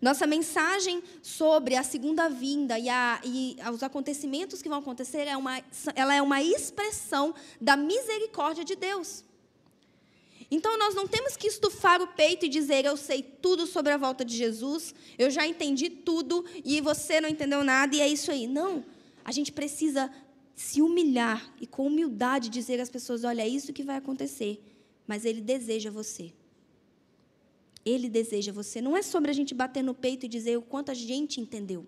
[0.00, 5.36] Nossa mensagem sobre a segunda vinda e, a, e os acontecimentos que vão acontecer é
[5.36, 5.62] uma,
[5.94, 9.24] ela é uma expressão da misericórdia de Deus.
[10.54, 13.96] Então nós não temos que estufar o peito e dizer eu sei tudo sobre a
[13.96, 18.30] volta de Jesus, eu já entendi tudo e você não entendeu nada e é isso
[18.30, 18.46] aí.
[18.46, 18.84] Não.
[19.24, 20.08] A gente precisa
[20.54, 24.62] se humilhar e com humildade dizer às pessoas, olha, é isso que vai acontecer,
[25.08, 26.32] mas ele deseja você.
[27.84, 28.80] Ele deseja você.
[28.80, 31.84] Não é sobre a gente bater no peito e dizer o quanto a gente entendeu.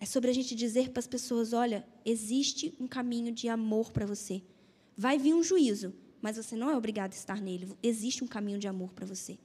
[0.00, 4.04] É sobre a gente dizer para as pessoas: olha, existe um caminho de amor para
[4.04, 4.42] você.
[4.96, 7.68] Vai vir um juízo, mas você não é obrigado a estar nele.
[7.82, 9.36] Existe um caminho de amor para você.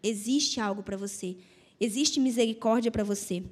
[0.00, 1.36] Existe algo para você.
[1.80, 3.42] Existe misericórdia para você.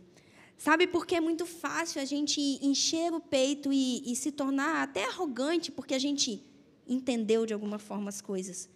[0.56, 4.82] Sabe por que é muito fácil a gente encher o peito e, e se tornar
[4.82, 6.42] até arrogante porque a gente
[6.86, 8.68] entendeu de alguma forma as coisas.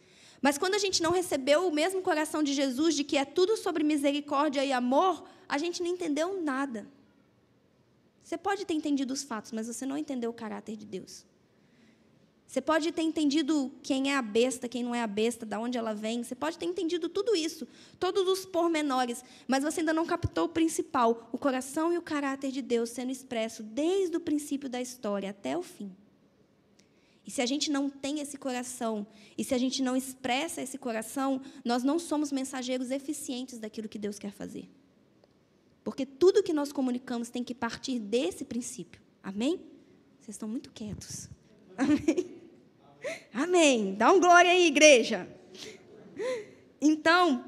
[0.43, 3.57] Mas quando a gente não recebeu o mesmo coração de Jesus, de que é tudo
[3.57, 6.87] sobre misericórdia e amor, a gente não entendeu nada.
[8.23, 11.25] Você pode ter entendido os fatos, mas você não entendeu o caráter de Deus.
[12.55, 15.77] Você pode ter entendido quem é a besta, quem não é a besta, de onde
[15.77, 16.23] ela vem.
[16.23, 17.67] Você pode ter entendido tudo isso,
[17.99, 22.53] todos os pormenores, mas você ainda não captou o principal, o coração e o caráter
[22.53, 25.91] de Deus sendo expresso desde o princípio da história até o fim.
[27.27, 29.05] E se a gente não tem esse coração,
[29.37, 33.99] e se a gente não expressa esse coração, nós não somos mensageiros eficientes daquilo que
[33.99, 34.71] Deus quer fazer.
[35.83, 39.03] Porque tudo que nós comunicamos tem que partir desse princípio.
[39.25, 39.61] Amém?
[40.21, 41.29] Vocês estão muito quietos.
[41.77, 42.34] Amém?
[43.33, 43.95] Amém.
[43.95, 45.29] Dá um glória aí, igreja.
[46.81, 47.45] Então,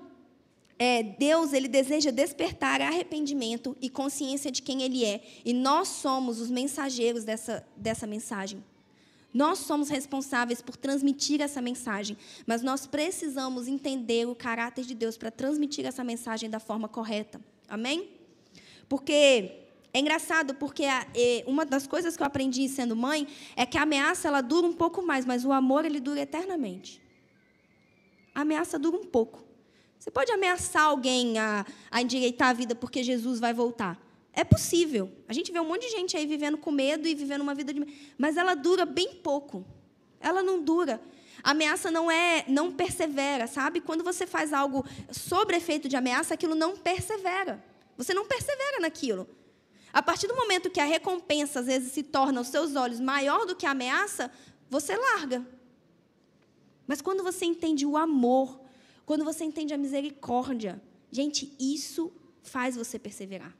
[0.78, 5.22] é, Deus ele deseja despertar arrependimento e consciência de quem Ele é.
[5.44, 8.62] E nós somos os mensageiros dessa, dessa mensagem.
[9.32, 12.16] Nós somos responsáveis por transmitir essa mensagem,
[12.46, 17.38] mas nós precisamos entender o caráter de Deus para transmitir essa mensagem da forma correta.
[17.68, 18.08] Amém?
[18.88, 19.65] Porque
[19.96, 20.84] é engraçado porque
[21.46, 24.72] uma das coisas que eu aprendi sendo mãe é que a ameaça ela dura um
[24.74, 27.00] pouco mais, mas o amor ele dura eternamente.
[28.34, 29.42] A ameaça dura um pouco.
[29.98, 33.98] Você pode ameaçar alguém a, a endireitar a vida porque Jesus vai voltar.
[34.34, 35.10] É possível.
[35.26, 37.72] A gente vê um monte de gente aí vivendo com medo e vivendo uma vida
[37.72, 39.64] de mas ela dura bem pouco.
[40.20, 41.00] Ela não dura.
[41.42, 43.80] A ameaça não é, não persevera, sabe?
[43.80, 47.64] Quando você faz algo sobre efeito de ameaça, aquilo não persevera.
[47.96, 49.26] Você não persevera naquilo.
[49.96, 53.46] A partir do momento que a recompensa às vezes se torna aos seus olhos maior
[53.46, 54.30] do que a ameaça,
[54.68, 55.42] você larga.
[56.86, 58.60] Mas quando você entende o amor,
[59.06, 60.78] quando você entende a misericórdia,
[61.10, 63.56] gente, isso faz você perseverar.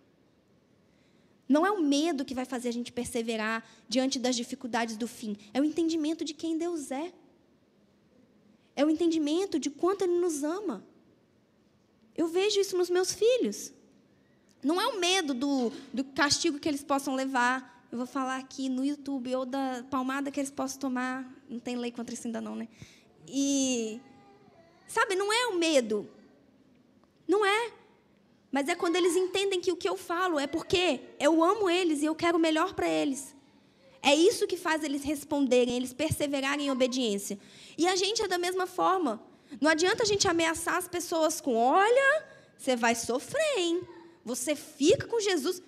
[1.49, 5.39] Não é o medo que vai fazer a gente perseverar diante das dificuldades do fim.
[5.55, 7.15] É o entendimento de quem Deus é.
[8.77, 10.85] É o entendimento de quanto Ele nos ama.
[12.15, 13.73] Eu vejo isso nos meus filhos.
[14.63, 17.87] Não é o medo do, do castigo que eles possam levar.
[17.91, 21.31] Eu vou falar aqui no YouTube, ou da palmada que eles possam tomar.
[21.49, 22.69] Não tem lei contra isso ainda não, né?
[23.29, 24.01] E,
[24.87, 26.09] sabe, não é o medo.
[27.27, 27.73] Não é.
[28.51, 32.03] Mas é quando eles entendem que o que eu falo é porque eu amo eles
[32.03, 33.35] e eu quero o melhor para eles.
[34.03, 37.39] É isso que faz eles responderem, eles perseverarem em obediência.
[37.77, 39.21] E a gente é da mesma forma.
[39.61, 42.25] Não adianta a gente ameaçar as pessoas com: olha,
[42.57, 43.81] você vai sofrer, hein?
[44.27, 45.63] Você fica com Jesus.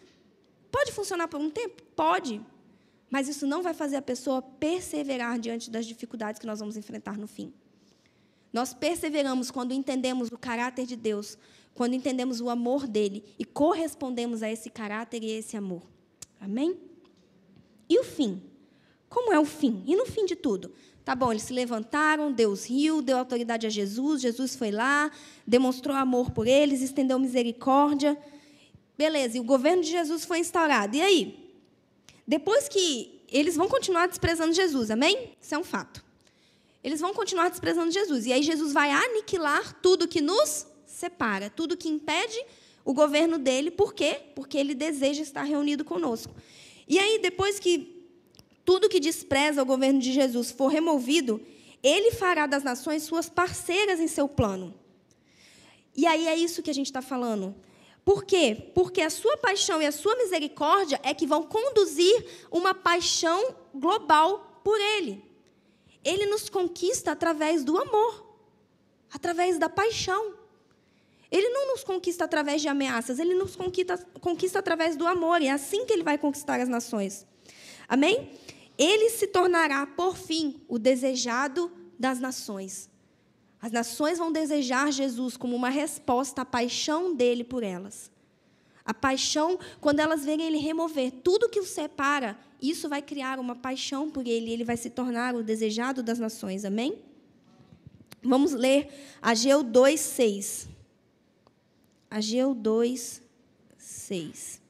[0.69, 1.81] Pode funcionar por um tempo?
[1.95, 2.45] Pode.
[3.09, 7.17] Mas isso não vai fazer a pessoa perseverar diante das dificuldades que nós vamos enfrentar
[7.17, 7.55] no fim.
[8.53, 11.39] Nós perseveramos quando entendemos o caráter de Deus,
[11.73, 15.83] quando entendemos o amor dele e correspondemos a esse caráter e a esse amor.
[16.41, 16.77] Amém?
[17.89, 18.43] E o fim?
[19.09, 19.85] Como é o fim?
[19.87, 20.73] E no fim de tudo?
[21.05, 25.13] Tá bom, eles se levantaram, Deus riu, deu autoridade a Jesus, Jesus foi lá,
[25.47, 28.19] demonstrou amor por eles, estendeu misericórdia.
[28.99, 30.97] Beleza, e o governo de Jesus foi instaurado.
[30.97, 31.53] E aí?
[32.27, 35.37] Depois que eles vão continuar desprezando Jesus, amém?
[35.41, 36.05] Isso é um fato.
[36.83, 38.27] Eles vão continuar desprezando Jesus.
[38.27, 42.45] E aí Jesus vai aniquilar tudo que nos separa, tudo que impede
[42.85, 44.19] o governo dele, por quê?
[44.35, 46.35] Porque ele deseja estar reunido conosco.
[46.89, 48.03] E aí, depois que
[48.65, 51.41] tudo que despreza o governo de Jesus for removido,
[51.83, 54.75] ele fará das nações suas parceiras em seu plano.
[55.95, 57.55] E aí é isso que a gente está falando.
[58.09, 58.71] Por quê?
[58.75, 64.63] Porque a sua paixão e a sua misericórdia é que vão conduzir uma paixão global
[64.65, 65.23] por Ele.
[66.03, 68.27] Ele nos conquista através do amor,
[69.13, 70.33] através da paixão.
[71.31, 75.49] Ele não nos conquista através de ameaças, ele nos conquista, conquista através do amor, e
[75.49, 77.27] é assim que ele vai conquistar as nações.
[77.87, 78.31] Amém?
[78.79, 82.89] Ele se tornará, por fim, o desejado das nações.
[83.61, 88.11] As nações vão desejar Jesus como uma resposta à paixão dele por elas.
[88.85, 93.55] A paixão, quando elas verem ele remover tudo que o separa, isso vai criar uma
[93.55, 96.65] paixão por ele, e ele vai se tornar o desejado das nações.
[96.65, 96.99] Amém?
[98.23, 98.89] Vamos ler
[99.21, 100.69] Ageu 2, 6.
[102.11, 103.23] Ageu 2,
[103.77, 104.63] 6.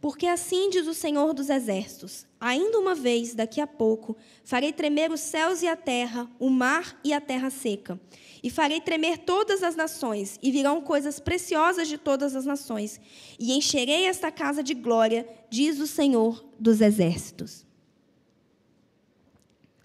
[0.00, 5.10] Porque assim diz o Senhor dos Exércitos: ainda uma vez, daqui a pouco, farei tremer
[5.10, 8.00] os céus e a terra, o mar e a terra seca.
[8.40, 13.00] E farei tremer todas as nações, e virão coisas preciosas de todas as nações.
[13.38, 17.66] E encherei esta casa de glória, diz o Senhor dos Exércitos.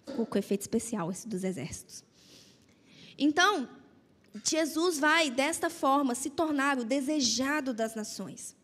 [0.06, 2.04] Ficou efeito especial esse dos exércitos.
[3.18, 3.68] Então,
[4.44, 8.56] Jesus vai, desta forma, se tornar o desejado das nações.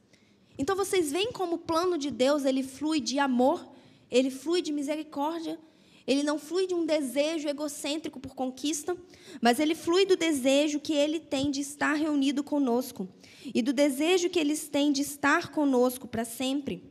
[0.60, 3.66] Então, vocês veem como o plano de Deus ele flui de amor,
[4.12, 5.58] ele flui de misericórdia,
[6.06, 8.98] ele não flui de um desejo egocêntrico por conquista,
[9.42, 13.08] mas ele flui do desejo que ele tem de estar reunido conosco
[13.56, 16.84] e do desejo que eles têm de estar conosco para sempre.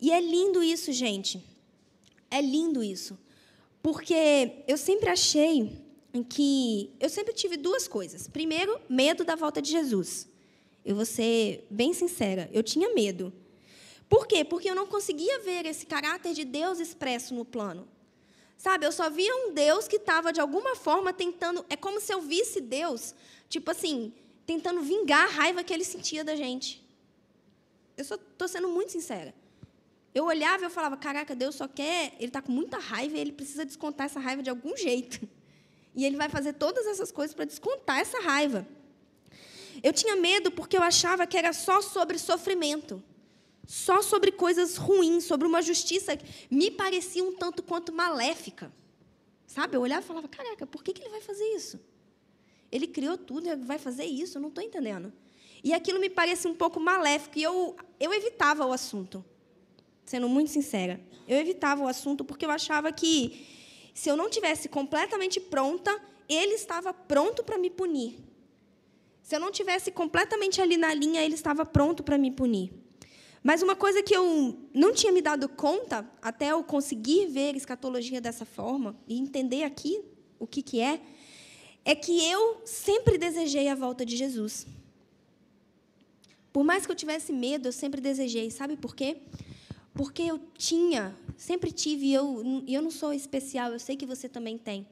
[0.00, 1.40] E é lindo isso, gente.
[2.28, 3.16] É lindo isso.
[3.82, 5.80] Porque eu sempre achei
[6.28, 8.26] que eu sempre tive duas coisas.
[8.26, 10.29] Primeiro, medo da volta de Jesus.
[10.84, 13.32] Eu vou ser bem sincera, eu tinha medo.
[14.08, 14.44] Por quê?
[14.44, 17.86] Porque eu não conseguia ver esse caráter de Deus expresso no plano.
[18.56, 21.64] Sabe, eu só via um Deus que estava, de alguma forma, tentando.
[21.70, 23.14] É como se eu visse Deus,
[23.48, 24.12] tipo assim,
[24.44, 26.84] tentando vingar a raiva que ele sentia da gente.
[27.96, 29.34] Eu estou sendo muito sincera.
[30.14, 32.14] Eu olhava e eu falava: caraca, Deus só quer.
[32.18, 35.26] Ele está com muita raiva e ele precisa descontar essa raiva de algum jeito.
[35.94, 38.66] E ele vai fazer todas essas coisas para descontar essa raiva.
[39.82, 43.02] Eu tinha medo porque eu achava que era só sobre sofrimento.
[43.66, 48.72] Só sobre coisas ruins, sobre uma justiça que me parecia um tanto quanto maléfica.
[49.46, 49.76] Sabe?
[49.76, 51.80] Eu olhava e falava: caraca, por que, que ele vai fazer isso?
[52.70, 54.38] Ele criou tudo, ele vai fazer isso?
[54.38, 55.12] Eu não estou entendendo.
[55.62, 59.24] E aquilo me parecia um pouco maléfico e eu, eu evitava o assunto.
[60.04, 61.00] Sendo muito sincera.
[61.28, 63.46] Eu evitava o assunto porque eu achava que
[63.94, 65.96] se eu não tivesse completamente pronta,
[66.28, 68.18] ele estava pronto para me punir.
[69.30, 72.72] Se eu não tivesse completamente ali na linha, ele estava pronto para me punir.
[73.44, 78.20] Mas uma coisa que eu não tinha me dado conta, até eu conseguir ver escatologia
[78.20, 80.02] dessa forma e entender aqui
[80.36, 81.00] o que, que é,
[81.84, 84.66] é que eu sempre desejei a volta de Jesus.
[86.52, 88.50] Por mais que eu tivesse medo, eu sempre desejei.
[88.50, 89.18] Sabe por quê?
[89.94, 94.28] Porque eu tinha, sempre tive, e eu, eu não sou especial, eu sei que você
[94.28, 94.88] também tem.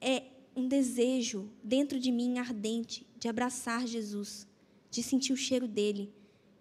[0.00, 4.46] É um desejo dentro de mim ardente de abraçar Jesus,
[4.90, 6.12] de sentir o cheiro dele,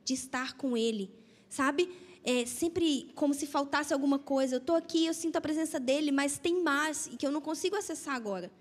[0.04, 1.12] de estar com ele.
[1.50, 1.90] Sabe?
[2.24, 4.56] É sempre como se faltasse alguma coisa.
[4.56, 7.76] Eu estou aqui, eu sinto a presença dele, mas tem mais que eu não consigo
[7.76, 8.52] acessar agora.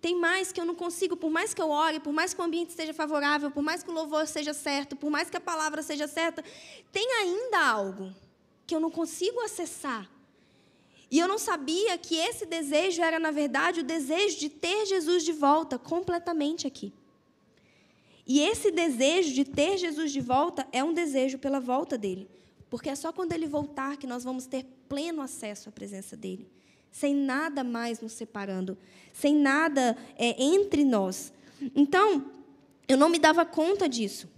[0.00, 2.44] Tem mais que eu não consigo, por mais que eu ore, por mais que o
[2.44, 5.80] ambiente esteja favorável, por mais que o louvor seja certo, por mais que a palavra
[5.80, 6.42] seja certa,
[6.90, 8.12] tem ainda algo
[8.66, 10.10] que eu não consigo acessar.
[11.12, 15.22] E eu não sabia que esse desejo era, na verdade, o desejo de ter Jesus
[15.22, 16.92] de volta completamente aqui.
[18.26, 22.28] E esse desejo de ter Jesus de volta é um desejo pela volta dele.
[22.70, 26.50] Porque é só quando ele voltar que nós vamos ter pleno acesso à presença dele
[26.92, 28.76] sem nada mais nos separando,
[29.14, 31.32] sem nada é, entre nós.
[31.74, 32.30] Então,
[32.86, 34.28] eu não me dava conta disso.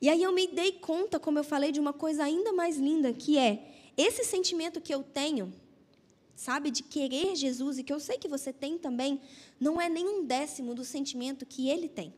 [0.00, 3.12] E aí eu me dei conta, como eu falei, de uma coisa ainda mais linda,
[3.12, 5.52] que é esse sentimento que eu tenho,
[6.42, 9.20] sabe, de querer Jesus, e que eu sei que você tem também,
[9.60, 12.12] não é nem um décimo do sentimento que ele tem.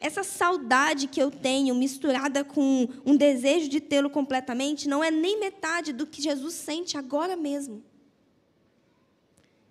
[0.00, 5.38] Essa saudade que eu tenho, misturada com um desejo de tê-lo completamente, não é nem
[5.38, 7.84] metade do que Jesus sente agora mesmo.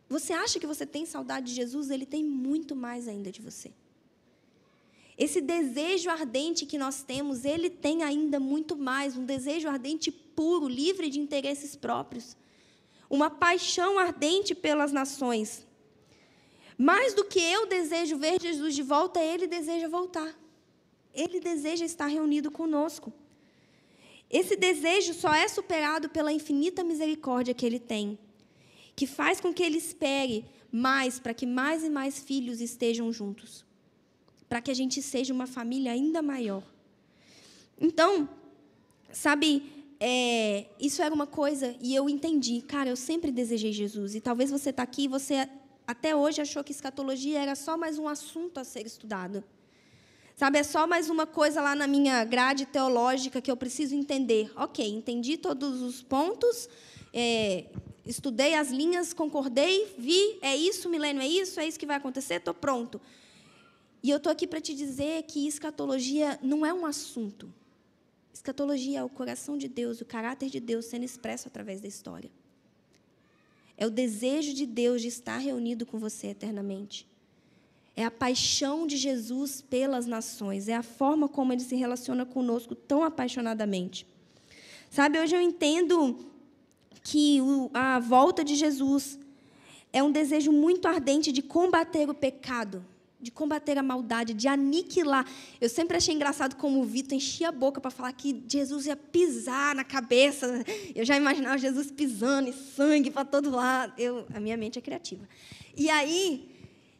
[0.08, 1.89] Você acha que você tem saudade de Jesus?
[1.89, 3.71] Ele tem muito mais ainda de você.
[5.17, 10.67] Esse desejo ardente que nós temos, ele tem ainda muito mais, um desejo ardente puro,
[10.67, 12.38] livre de interesses próprios.
[13.17, 15.67] Uma paixão ardente pelas nações.
[16.78, 20.34] Mais do que eu desejo ver Jesus de volta, ele deseja voltar.
[21.13, 23.12] Ele deseja estar reunido conosco.
[24.30, 28.17] Esse desejo só é superado pela infinita misericórdia que ele tem,
[28.95, 33.65] que faz com que ele espere mais para que mais e mais filhos estejam juntos,
[34.47, 36.63] para que a gente seja uma família ainda maior.
[37.78, 38.30] Então,
[39.12, 44.16] sabe, é, isso era uma coisa e eu entendi, cara, eu sempre desejei Jesus.
[44.16, 45.48] E talvez você está aqui e você
[45.86, 49.44] até hoje achou que escatologia era só mais um assunto a ser estudado.
[50.36, 54.52] Sabe, é só mais uma coisa lá na minha grade teológica que eu preciso entender.
[54.56, 56.68] Ok, entendi todos os pontos,
[57.14, 57.66] é,
[58.04, 62.36] estudei as linhas, concordei, vi, é isso, milênio é isso, é isso que vai acontecer,
[62.36, 63.00] estou pronto.
[64.02, 67.54] E eu estou aqui para te dizer que escatologia não é um assunto.
[68.34, 72.32] Escatologia é o coração de Deus, o caráter de Deus sendo expresso através da história.
[73.78, 77.08] É o desejo de Deus de estar reunido com você eternamente.
[77.96, 80.67] É a paixão de Jesus pelas nações.
[80.67, 84.06] É a forma como ele se relaciona conosco tão apaixonadamente.
[84.89, 86.17] Sabe, hoje eu entendo
[87.04, 87.39] que
[87.74, 89.20] a volta de Jesus
[89.91, 92.86] é um desejo muito ardente de combater o pecado
[93.22, 95.26] de combater a maldade, de aniquilar.
[95.60, 98.96] Eu sempre achei engraçado como o Vitor enchia a boca para falar que Jesus ia
[98.96, 100.64] pisar na cabeça.
[100.96, 103.94] Eu já imaginava Jesus pisando e sangue para todo lado.
[103.98, 105.28] Eu, a minha mente é criativa.
[105.78, 106.50] E aí,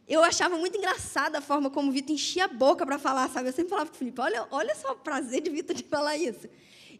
[0.08, 3.48] eu achava muito engraçada a forma como o Vitor enchia a boca para falar, sabe?
[3.48, 6.16] Eu sempre falava para o Felipe, olha, olha só o prazer de Vitor de falar
[6.16, 6.48] isso.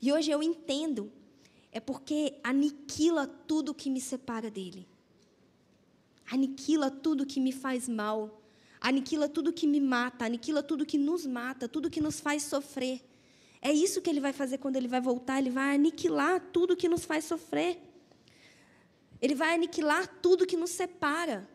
[0.00, 1.12] E hoje eu entendo,
[1.70, 4.86] é porque aniquila tudo que me separa dele.
[6.30, 8.41] Aniquila tudo que me faz mal
[8.82, 13.00] aniquila tudo que me mata, aniquila tudo que nos mata, tudo que nos faz sofrer.
[13.62, 16.88] É isso que ele vai fazer quando ele vai voltar, ele vai aniquilar tudo que
[16.88, 17.80] nos faz sofrer.
[19.20, 21.48] Ele vai aniquilar tudo que nos separa.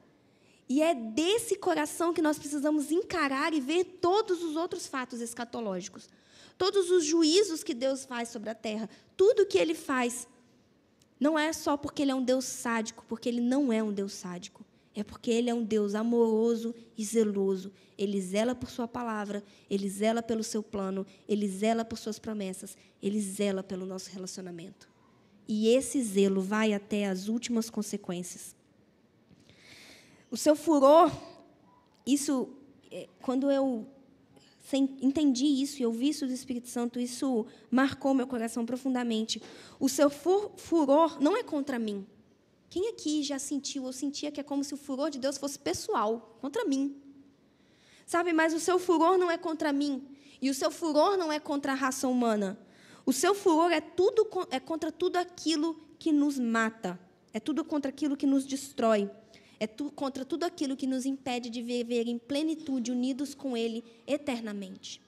[0.70, 6.08] E é desse coração que nós precisamos encarar e ver todos os outros fatos escatológicos.
[6.58, 8.90] Todos os juízos que Deus faz sobre a terra.
[9.18, 10.28] Tudo que ele faz.
[11.20, 14.14] Não é só porque ele é um Deus sádico, porque ele não é um Deus
[14.14, 14.66] sádico.
[14.98, 17.72] É porque Ele é um Deus amoroso e zeloso.
[17.96, 22.76] Ele zela por Sua palavra, Ele zela pelo seu plano, Ele zela por Suas promessas,
[23.00, 24.90] Ele zela pelo nosso relacionamento.
[25.48, 28.56] E esse zelo vai até as últimas consequências.
[30.32, 31.12] O seu furor,
[32.04, 32.50] isso,
[32.90, 33.86] é, quando eu
[35.00, 39.40] entendi isso e ouvi isso do Espírito Santo, isso marcou meu coração profundamente.
[39.80, 42.04] O seu furor não é contra mim.
[42.70, 45.58] Quem aqui já sentiu ou sentia que é como se o furor de Deus fosse
[45.58, 46.96] pessoal, contra mim?
[48.06, 50.08] Sabe, mas o seu furor não é contra mim.
[50.42, 52.58] E o seu furor não é contra a raça humana.
[53.06, 57.00] O seu furor é, tudo, é contra tudo aquilo que nos mata.
[57.34, 59.10] É tudo contra aquilo que nos destrói.
[59.60, 63.84] É tu, contra tudo aquilo que nos impede de viver em plenitude, unidos com Ele
[64.06, 65.02] eternamente.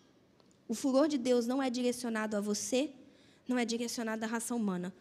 [0.68, 2.91] O furor de Deus não é direcionado a você,
[3.47, 4.93] não é direcionado à raça humana.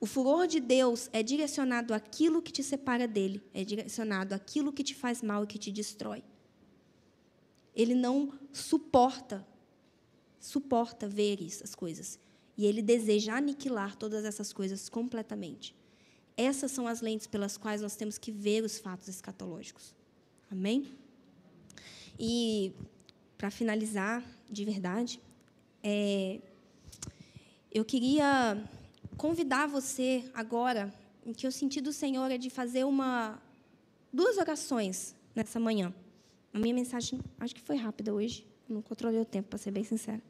[0.00, 4.82] O furor de Deus é direcionado àquilo que te separa dele, é direcionado àquilo que
[4.82, 6.24] te faz mal e que te destrói.
[7.76, 9.46] Ele não suporta,
[10.40, 12.18] suporta ver essas coisas.
[12.56, 15.76] E ele deseja aniquilar todas essas coisas completamente.
[16.34, 19.94] Essas são as lentes pelas quais nós temos que ver os fatos escatológicos.
[20.50, 20.90] Amém?
[22.18, 22.72] E,
[23.36, 25.20] para finalizar, de verdade,
[25.82, 26.40] é,
[27.70, 28.62] eu queria
[29.20, 30.90] convidar você agora,
[31.26, 33.38] em que eu senti do Senhor é de fazer uma
[34.10, 35.94] duas orações nessa manhã.
[36.54, 39.84] A minha mensagem acho que foi rápida hoje, não controlei o tempo, para ser bem
[39.84, 40.22] sincera.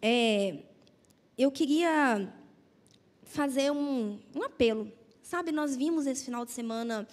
[0.00, 0.62] É,
[1.36, 2.32] eu queria
[3.22, 4.90] fazer um, um apelo.
[5.22, 7.06] Sabe, nós vimos esse final de semana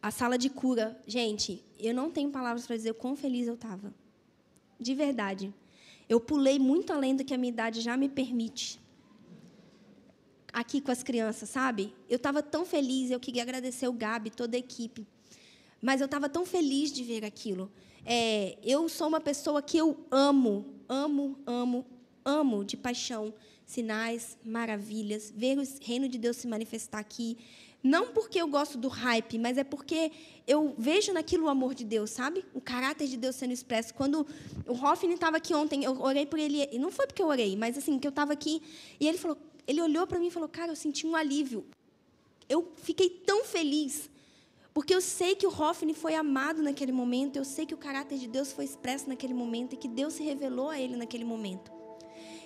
[0.00, 0.98] a sala de cura.
[1.06, 3.92] Gente, eu não tenho palavras para dizer o quão feliz eu estava.
[4.80, 5.52] De verdade.
[6.12, 8.78] Eu pulei muito além do que a minha idade já me permite.
[10.52, 11.94] Aqui com as crianças, sabe?
[12.06, 15.06] Eu estava tão feliz, eu queria agradecer o Gabi, toda a equipe.
[15.80, 17.72] Mas eu estava tão feliz de ver aquilo.
[18.04, 21.86] É, eu sou uma pessoa que eu amo, amo, amo,
[22.22, 23.32] amo de paixão
[23.72, 27.38] sinais, maravilhas, ver o reino de Deus se manifestar aqui.
[27.82, 30.12] Não porque eu gosto do hype, mas é porque
[30.46, 32.44] eu vejo naquilo o amor de Deus, sabe?
[32.54, 33.92] O caráter de Deus sendo expresso.
[33.92, 34.24] Quando
[34.68, 37.56] o Hoffman estava aqui ontem, eu orei por ele, e não foi porque eu orei,
[37.56, 38.62] mas assim, que eu estava aqui,
[39.00, 41.64] e ele falou, ele olhou para mim e falou: "Cara, eu senti um alívio.
[42.48, 44.08] Eu fiquei tão feliz,
[44.72, 48.18] porque eu sei que o Hoffman foi amado naquele momento, eu sei que o caráter
[48.18, 51.81] de Deus foi expresso naquele momento e que Deus se revelou a ele naquele momento.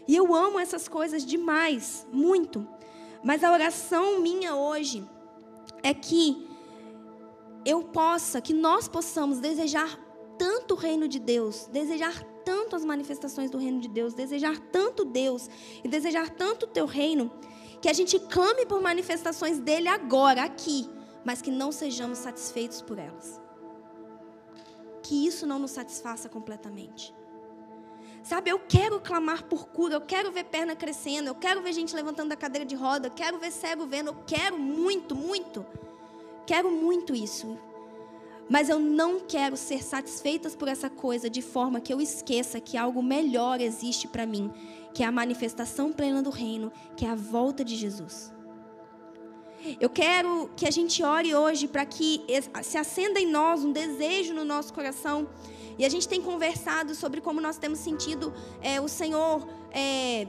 [0.09, 2.67] E eu amo essas coisas demais, muito.
[3.23, 5.05] Mas a oração minha hoje
[5.83, 6.49] é que
[7.65, 9.99] eu possa, que nós possamos desejar
[10.39, 15.05] tanto o reino de Deus, desejar tanto as manifestações do reino de Deus, desejar tanto
[15.05, 15.49] Deus
[15.83, 17.33] e desejar tanto o teu reino,
[17.83, 20.89] que a gente clame por manifestações dele agora, aqui,
[21.25, 23.41] mas que não sejamos satisfeitos por elas.
[25.03, 27.13] Que isso não nos satisfaça completamente.
[28.27, 31.95] Sabe, eu quero clamar por cura, eu quero ver perna crescendo, eu quero ver gente
[31.95, 35.64] levantando da cadeira de roda, eu quero ver cego vendo, eu quero muito, muito.
[36.45, 37.57] Quero muito isso.
[38.49, 42.77] Mas eu não quero ser satisfeitas por essa coisa de forma que eu esqueça que
[42.77, 44.53] algo melhor existe para mim,
[44.93, 48.35] que é a manifestação plena do reino, que é a volta de Jesus.
[49.81, 52.24] Eu quero que a gente ore hoje para que
[52.64, 55.29] se acenda em nós um desejo no nosso coração
[55.79, 60.27] e a gente tem conversado sobre como nós temos sentido é, o Senhor é,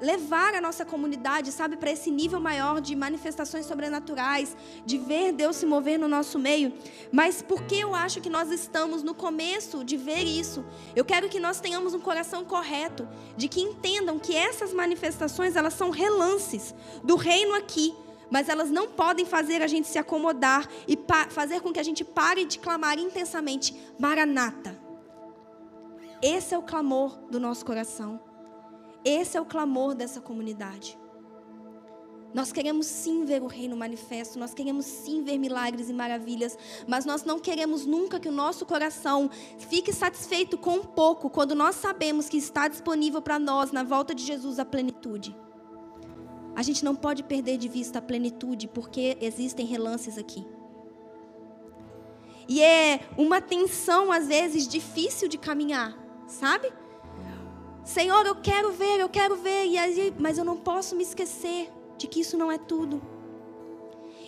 [0.00, 5.56] levar a nossa comunidade, sabe, para esse nível maior de manifestações sobrenaturais, de ver Deus
[5.56, 6.72] se mover no nosso meio.
[7.12, 10.64] Mas porque eu acho que nós estamos no começo de ver isso,
[10.96, 13.06] eu quero que nós tenhamos um coração correto,
[13.36, 17.94] de que entendam que essas manifestações elas são relances do reino aqui
[18.30, 20.98] mas elas não podem fazer a gente se acomodar e
[21.30, 24.78] fazer com que a gente pare de clamar intensamente: Maranata.
[26.22, 28.20] Esse é o clamor do nosso coração.
[29.04, 30.98] Esse é o clamor dessa comunidade.
[32.32, 36.56] Nós queremos sim ver o reino manifesto, nós queremos sim ver milagres e maravilhas,
[36.86, 39.28] mas nós não queremos nunca que o nosso coração
[39.58, 44.14] fique satisfeito com um pouco, quando nós sabemos que está disponível para nós, na volta
[44.14, 45.34] de Jesus, a plenitude.
[46.54, 50.46] A gente não pode perder de vista a plenitude, porque existem relances aqui.
[52.48, 55.96] E é uma tensão, às vezes, difícil de caminhar,
[56.26, 56.72] sabe?
[57.84, 59.66] Senhor, eu quero ver, eu quero ver,
[60.18, 63.00] mas eu não posso me esquecer de que isso não é tudo.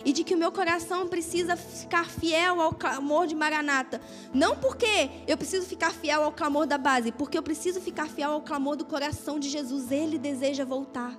[0.05, 4.01] E de que o meu coração precisa ficar fiel ao clamor de Maranata.
[4.33, 8.31] Não porque eu preciso ficar fiel ao clamor da base, porque eu preciso ficar fiel
[8.31, 9.91] ao clamor do coração de Jesus.
[9.91, 11.17] Ele deseja voltar.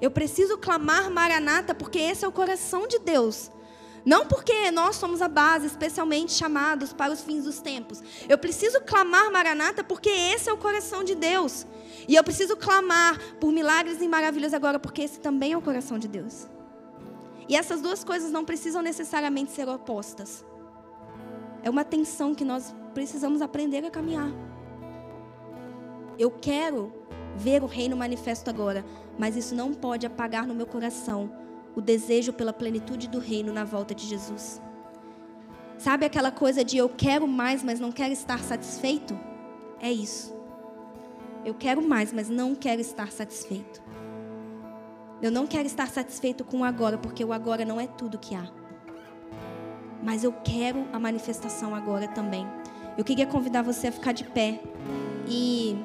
[0.00, 3.50] Eu preciso clamar Maranata, porque esse é o coração de Deus.
[4.04, 8.02] Não porque nós somos a base, especialmente chamados para os fins dos tempos.
[8.28, 11.66] Eu preciso clamar Maranata porque esse é o coração de Deus.
[12.06, 15.98] E eu preciso clamar por milagres e maravilhas agora porque esse também é o coração
[15.98, 16.46] de Deus.
[17.48, 20.44] E essas duas coisas não precisam necessariamente ser opostas.
[21.62, 24.30] É uma tensão que nós precisamos aprender a caminhar.
[26.18, 26.92] Eu quero
[27.38, 28.84] ver o reino manifesto agora,
[29.16, 31.30] mas isso não pode apagar no meu coração
[31.74, 34.60] o desejo pela plenitude do reino na volta de Jesus.
[35.78, 39.18] Sabe aquela coisa de eu quero mais, mas não quero estar satisfeito?
[39.80, 40.36] É isso.
[41.44, 43.80] Eu quero mais, mas não quero estar satisfeito.
[45.22, 48.34] Eu não quero estar satisfeito com o agora, porque o agora não é tudo que
[48.34, 48.48] há.
[50.02, 52.46] Mas eu quero a manifestação agora também.
[52.96, 54.60] Eu queria convidar você a ficar de pé
[55.28, 55.76] e,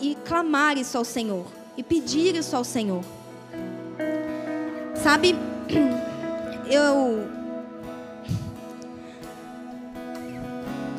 [0.00, 1.46] e clamar isso ao Senhor,
[1.76, 3.04] e pedir isso ao Senhor.
[4.94, 5.36] Sabe,
[6.70, 7.28] eu.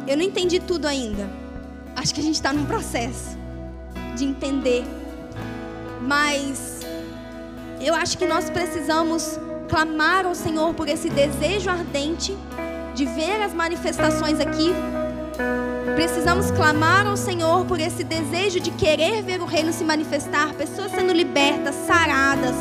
[0.08, 1.30] Eu não entendi tudo ainda.
[1.96, 3.38] Acho que a gente está num processo
[4.16, 4.84] de entender.
[6.02, 6.80] Mas
[7.80, 9.40] eu acho que nós precisamos
[9.70, 12.36] clamar ao Senhor por esse desejo ardente
[12.94, 14.72] de ver as manifestações aqui.
[15.96, 20.92] Precisamos clamar ao Senhor por esse desejo de querer ver o reino se manifestar, pessoas
[20.92, 22.56] sendo libertas, saradas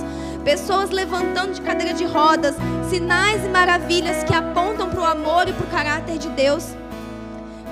[0.44, 2.56] pessoas levantando de cadeira de rodas,
[2.88, 6.74] sinais e maravilhas que apontam para o amor e para o caráter de Deus.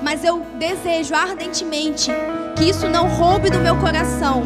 [0.02, 2.10] Mas eu desejo ardentemente
[2.56, 4.44] que isso não roube do meu coração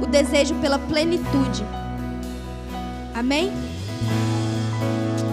[0.00, 1.64] o desejo pela plenitude.
[3.14, 3.52] Amém?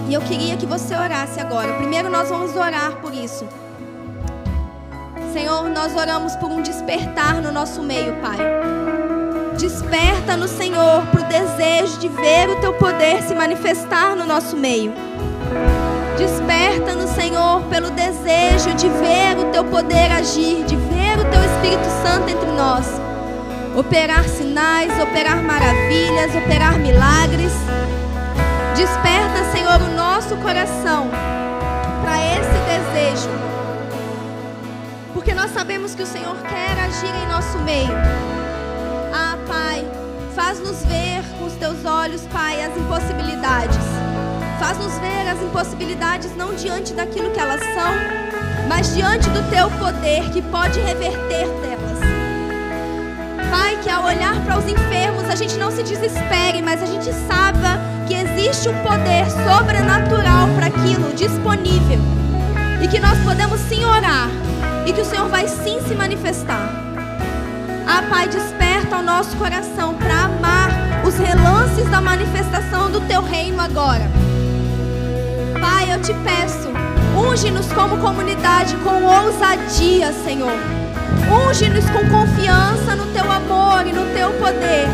[0.08, 1.74] E eu queria que você orasse agora.
[1.74, 3.46] Primeiro nós vamos orar por isso.
[5.32, 8.38] Senhor, nós oramos por um despertar no nosso meio, Pai.
[9.58, 14.56] Desperta no Senhor para o desejo de ver o teu poder se manifestar no nosso
[14.56, 14.92] meio.
[16.16, 21.44] Desperta no Senhor pelo desejo de ver o teu poder agir, de ver o teu
[21.44, 22.86] Espírito Santo entre nós.
[23.76, 27.52] Operar sinais, operar maravilhas, operar milagres.
[28.74, 31.08] Desperta, Senhor, o nosso coração
[32.02, 33.47] para esse desejo.
[35.28, 37.92] Porque nós sabemos que o Senhor quer agir em nosso meio.
[39.12, 39.84] Ah, Pai,
[40.34, 43.76] faz-nos ver com os teus olhos, Pai, as impossibilidades.
[44.58, 47.92] Faz-nos ver as impossibilidades não diante daquilo que elas são,
[48.70, 51.98] mas diante do teu poder que pode reverter delas.
[53.50, 57.12] Pai, que ao olhar para os enfermos a gente não se desespere, mas a gente
[57.12, 61.98] saiba que existe um poder sobrenatural para aquilo disponível
[62.80, 64.30] e que nós podemos sim orar
[64.88, 66.66] e que o Senhor vai sim se manifestar.
[67.86, 70.70] Ah, Pai, desperta o nosso coração para amar
[71.06, 74.10] os relances da manifestação do Teu reino agora.
[75.60, 76.70] Pai, eu te peço,
[77.14, 80.58] unge-nos como comunidade com ousadia, Senhor.
[81.46, 84.88] Unge-nos com confiança no Teu amor e no Teu poder.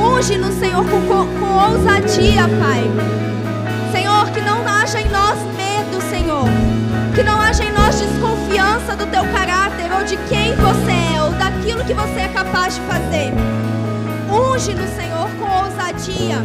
[0.00, 2.90] Unge-nos, Senhor, com, com, ousadia, Pai.
[3.92, 6.46] Senhor, que não haja em nós medo, Senhor.
[7.14, 7.73] Que não haja em
[9.04, 11.14] do Teu caráter ou de quem você é
[11.46, 13.32] aquilo que você é capaz de fazer.
[14.30, 16.42] Unge no Senhor com ousadia.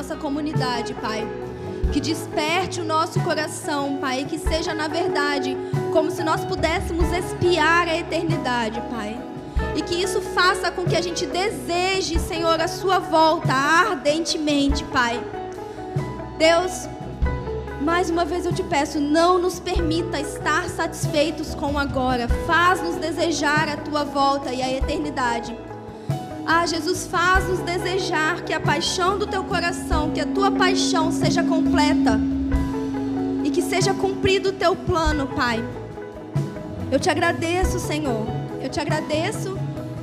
[0.00, 1.28] Nossa comunidade, Pai,
[1.92, 5.54] que desperte o nosso coração, Pai, que seja na verdade
[5.92, 9.20] como se nós pudéssemos espiar a eternidade, Pai.
[9.76, 15.22] E que isso faça com que a gente deseje, Senhor, a sua volta ardentemente, Pai.
[16.38, 16.88] Deus,
[17.82, 22.26] mais uma vez eu te peço, não nos permita estar satisfeitos com agora.
[22.46, 25.54] Faz-nos desejar a tua volta e a eternidade.
[26.52, 31.44] Ah, Jesus, faz-nos desejar que a paixão do teu coração, que a tua paixão seja
[31.44, 32.18] completa
[33.44, 35.64] e que seja cumprido o teu plano, Pai.
[36.90, 38.26] Eu te agradeço, Senhor.
[38.60, 39.56] Eu te agradeço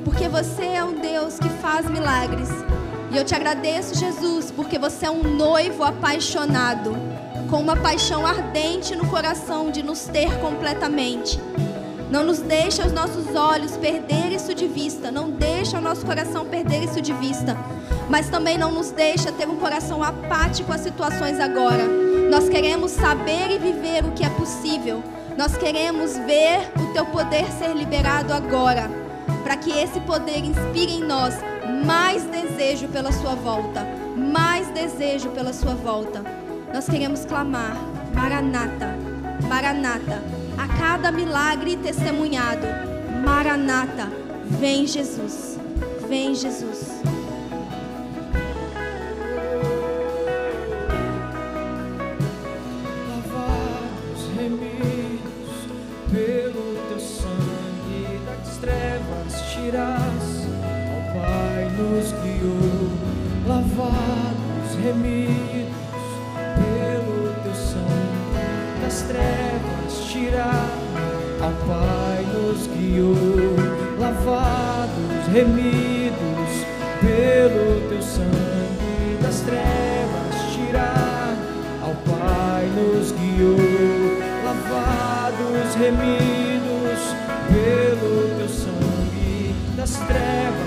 [0.05, 2.47] porque você é um Deus que faz milagres.
[3.11, 6.95] E eu te agradeço, Jesus, porque você é um noivo apaixonado,
[7.49, 11.37] com uma paixão ardente no coração de nos ter completamente.
[12.09, 16.45] Não nos deixa os nossos olhos perder isso de vista, não deixa o nosso coração
[16.45, 17.57] perder isso de vista,
[18.09, 21.83] mas também não nos deixa ter um coração apático às situações agora.
[22.31, 25.03] Nós queremos saber e viver o que é possível.
[25.37, 28.89] Nós queremos ver o teu poder ser liberado agora,
[29.43, 31.35] para que esse poder inspire em nós
[31.85, 33.85] mais desejo pela sua volta,
[34.15, 36.23] mais desejo pela sua volta.
[36.73, 37.77] Nós queremos clamar:
[38.13, 38.95] Maranata,
[39.47, 40.23] Maranata,
[40.57, 42.67] a cada milagre testemunhado.
[43.23, 44.09] Maranata,
[44.59, 45.57] vem Jesus,
[46.07, 47.01] vem Jesus.
[53.09, 55.67] lavados, remidos
[56.11, 60.47] pelo teu sangue das trevas tiras,
[60.93, 62.91] ao Pai nos guiou,
[63.47, 65.46] lavados, remidos
[70.18, 70.70] tirar,
[71.39, 73.15] ao Pai nos guiou,
[73.99, 76.65] lavados, remidos
[76.99, 81.36] pelo teu sangue das trevas tirar,
[81.84, 83.57] ao Pai nos guiou,
[84.43, 87.01] lavados, remidos
[87.47, 90.66] pelo teu sangue das trevas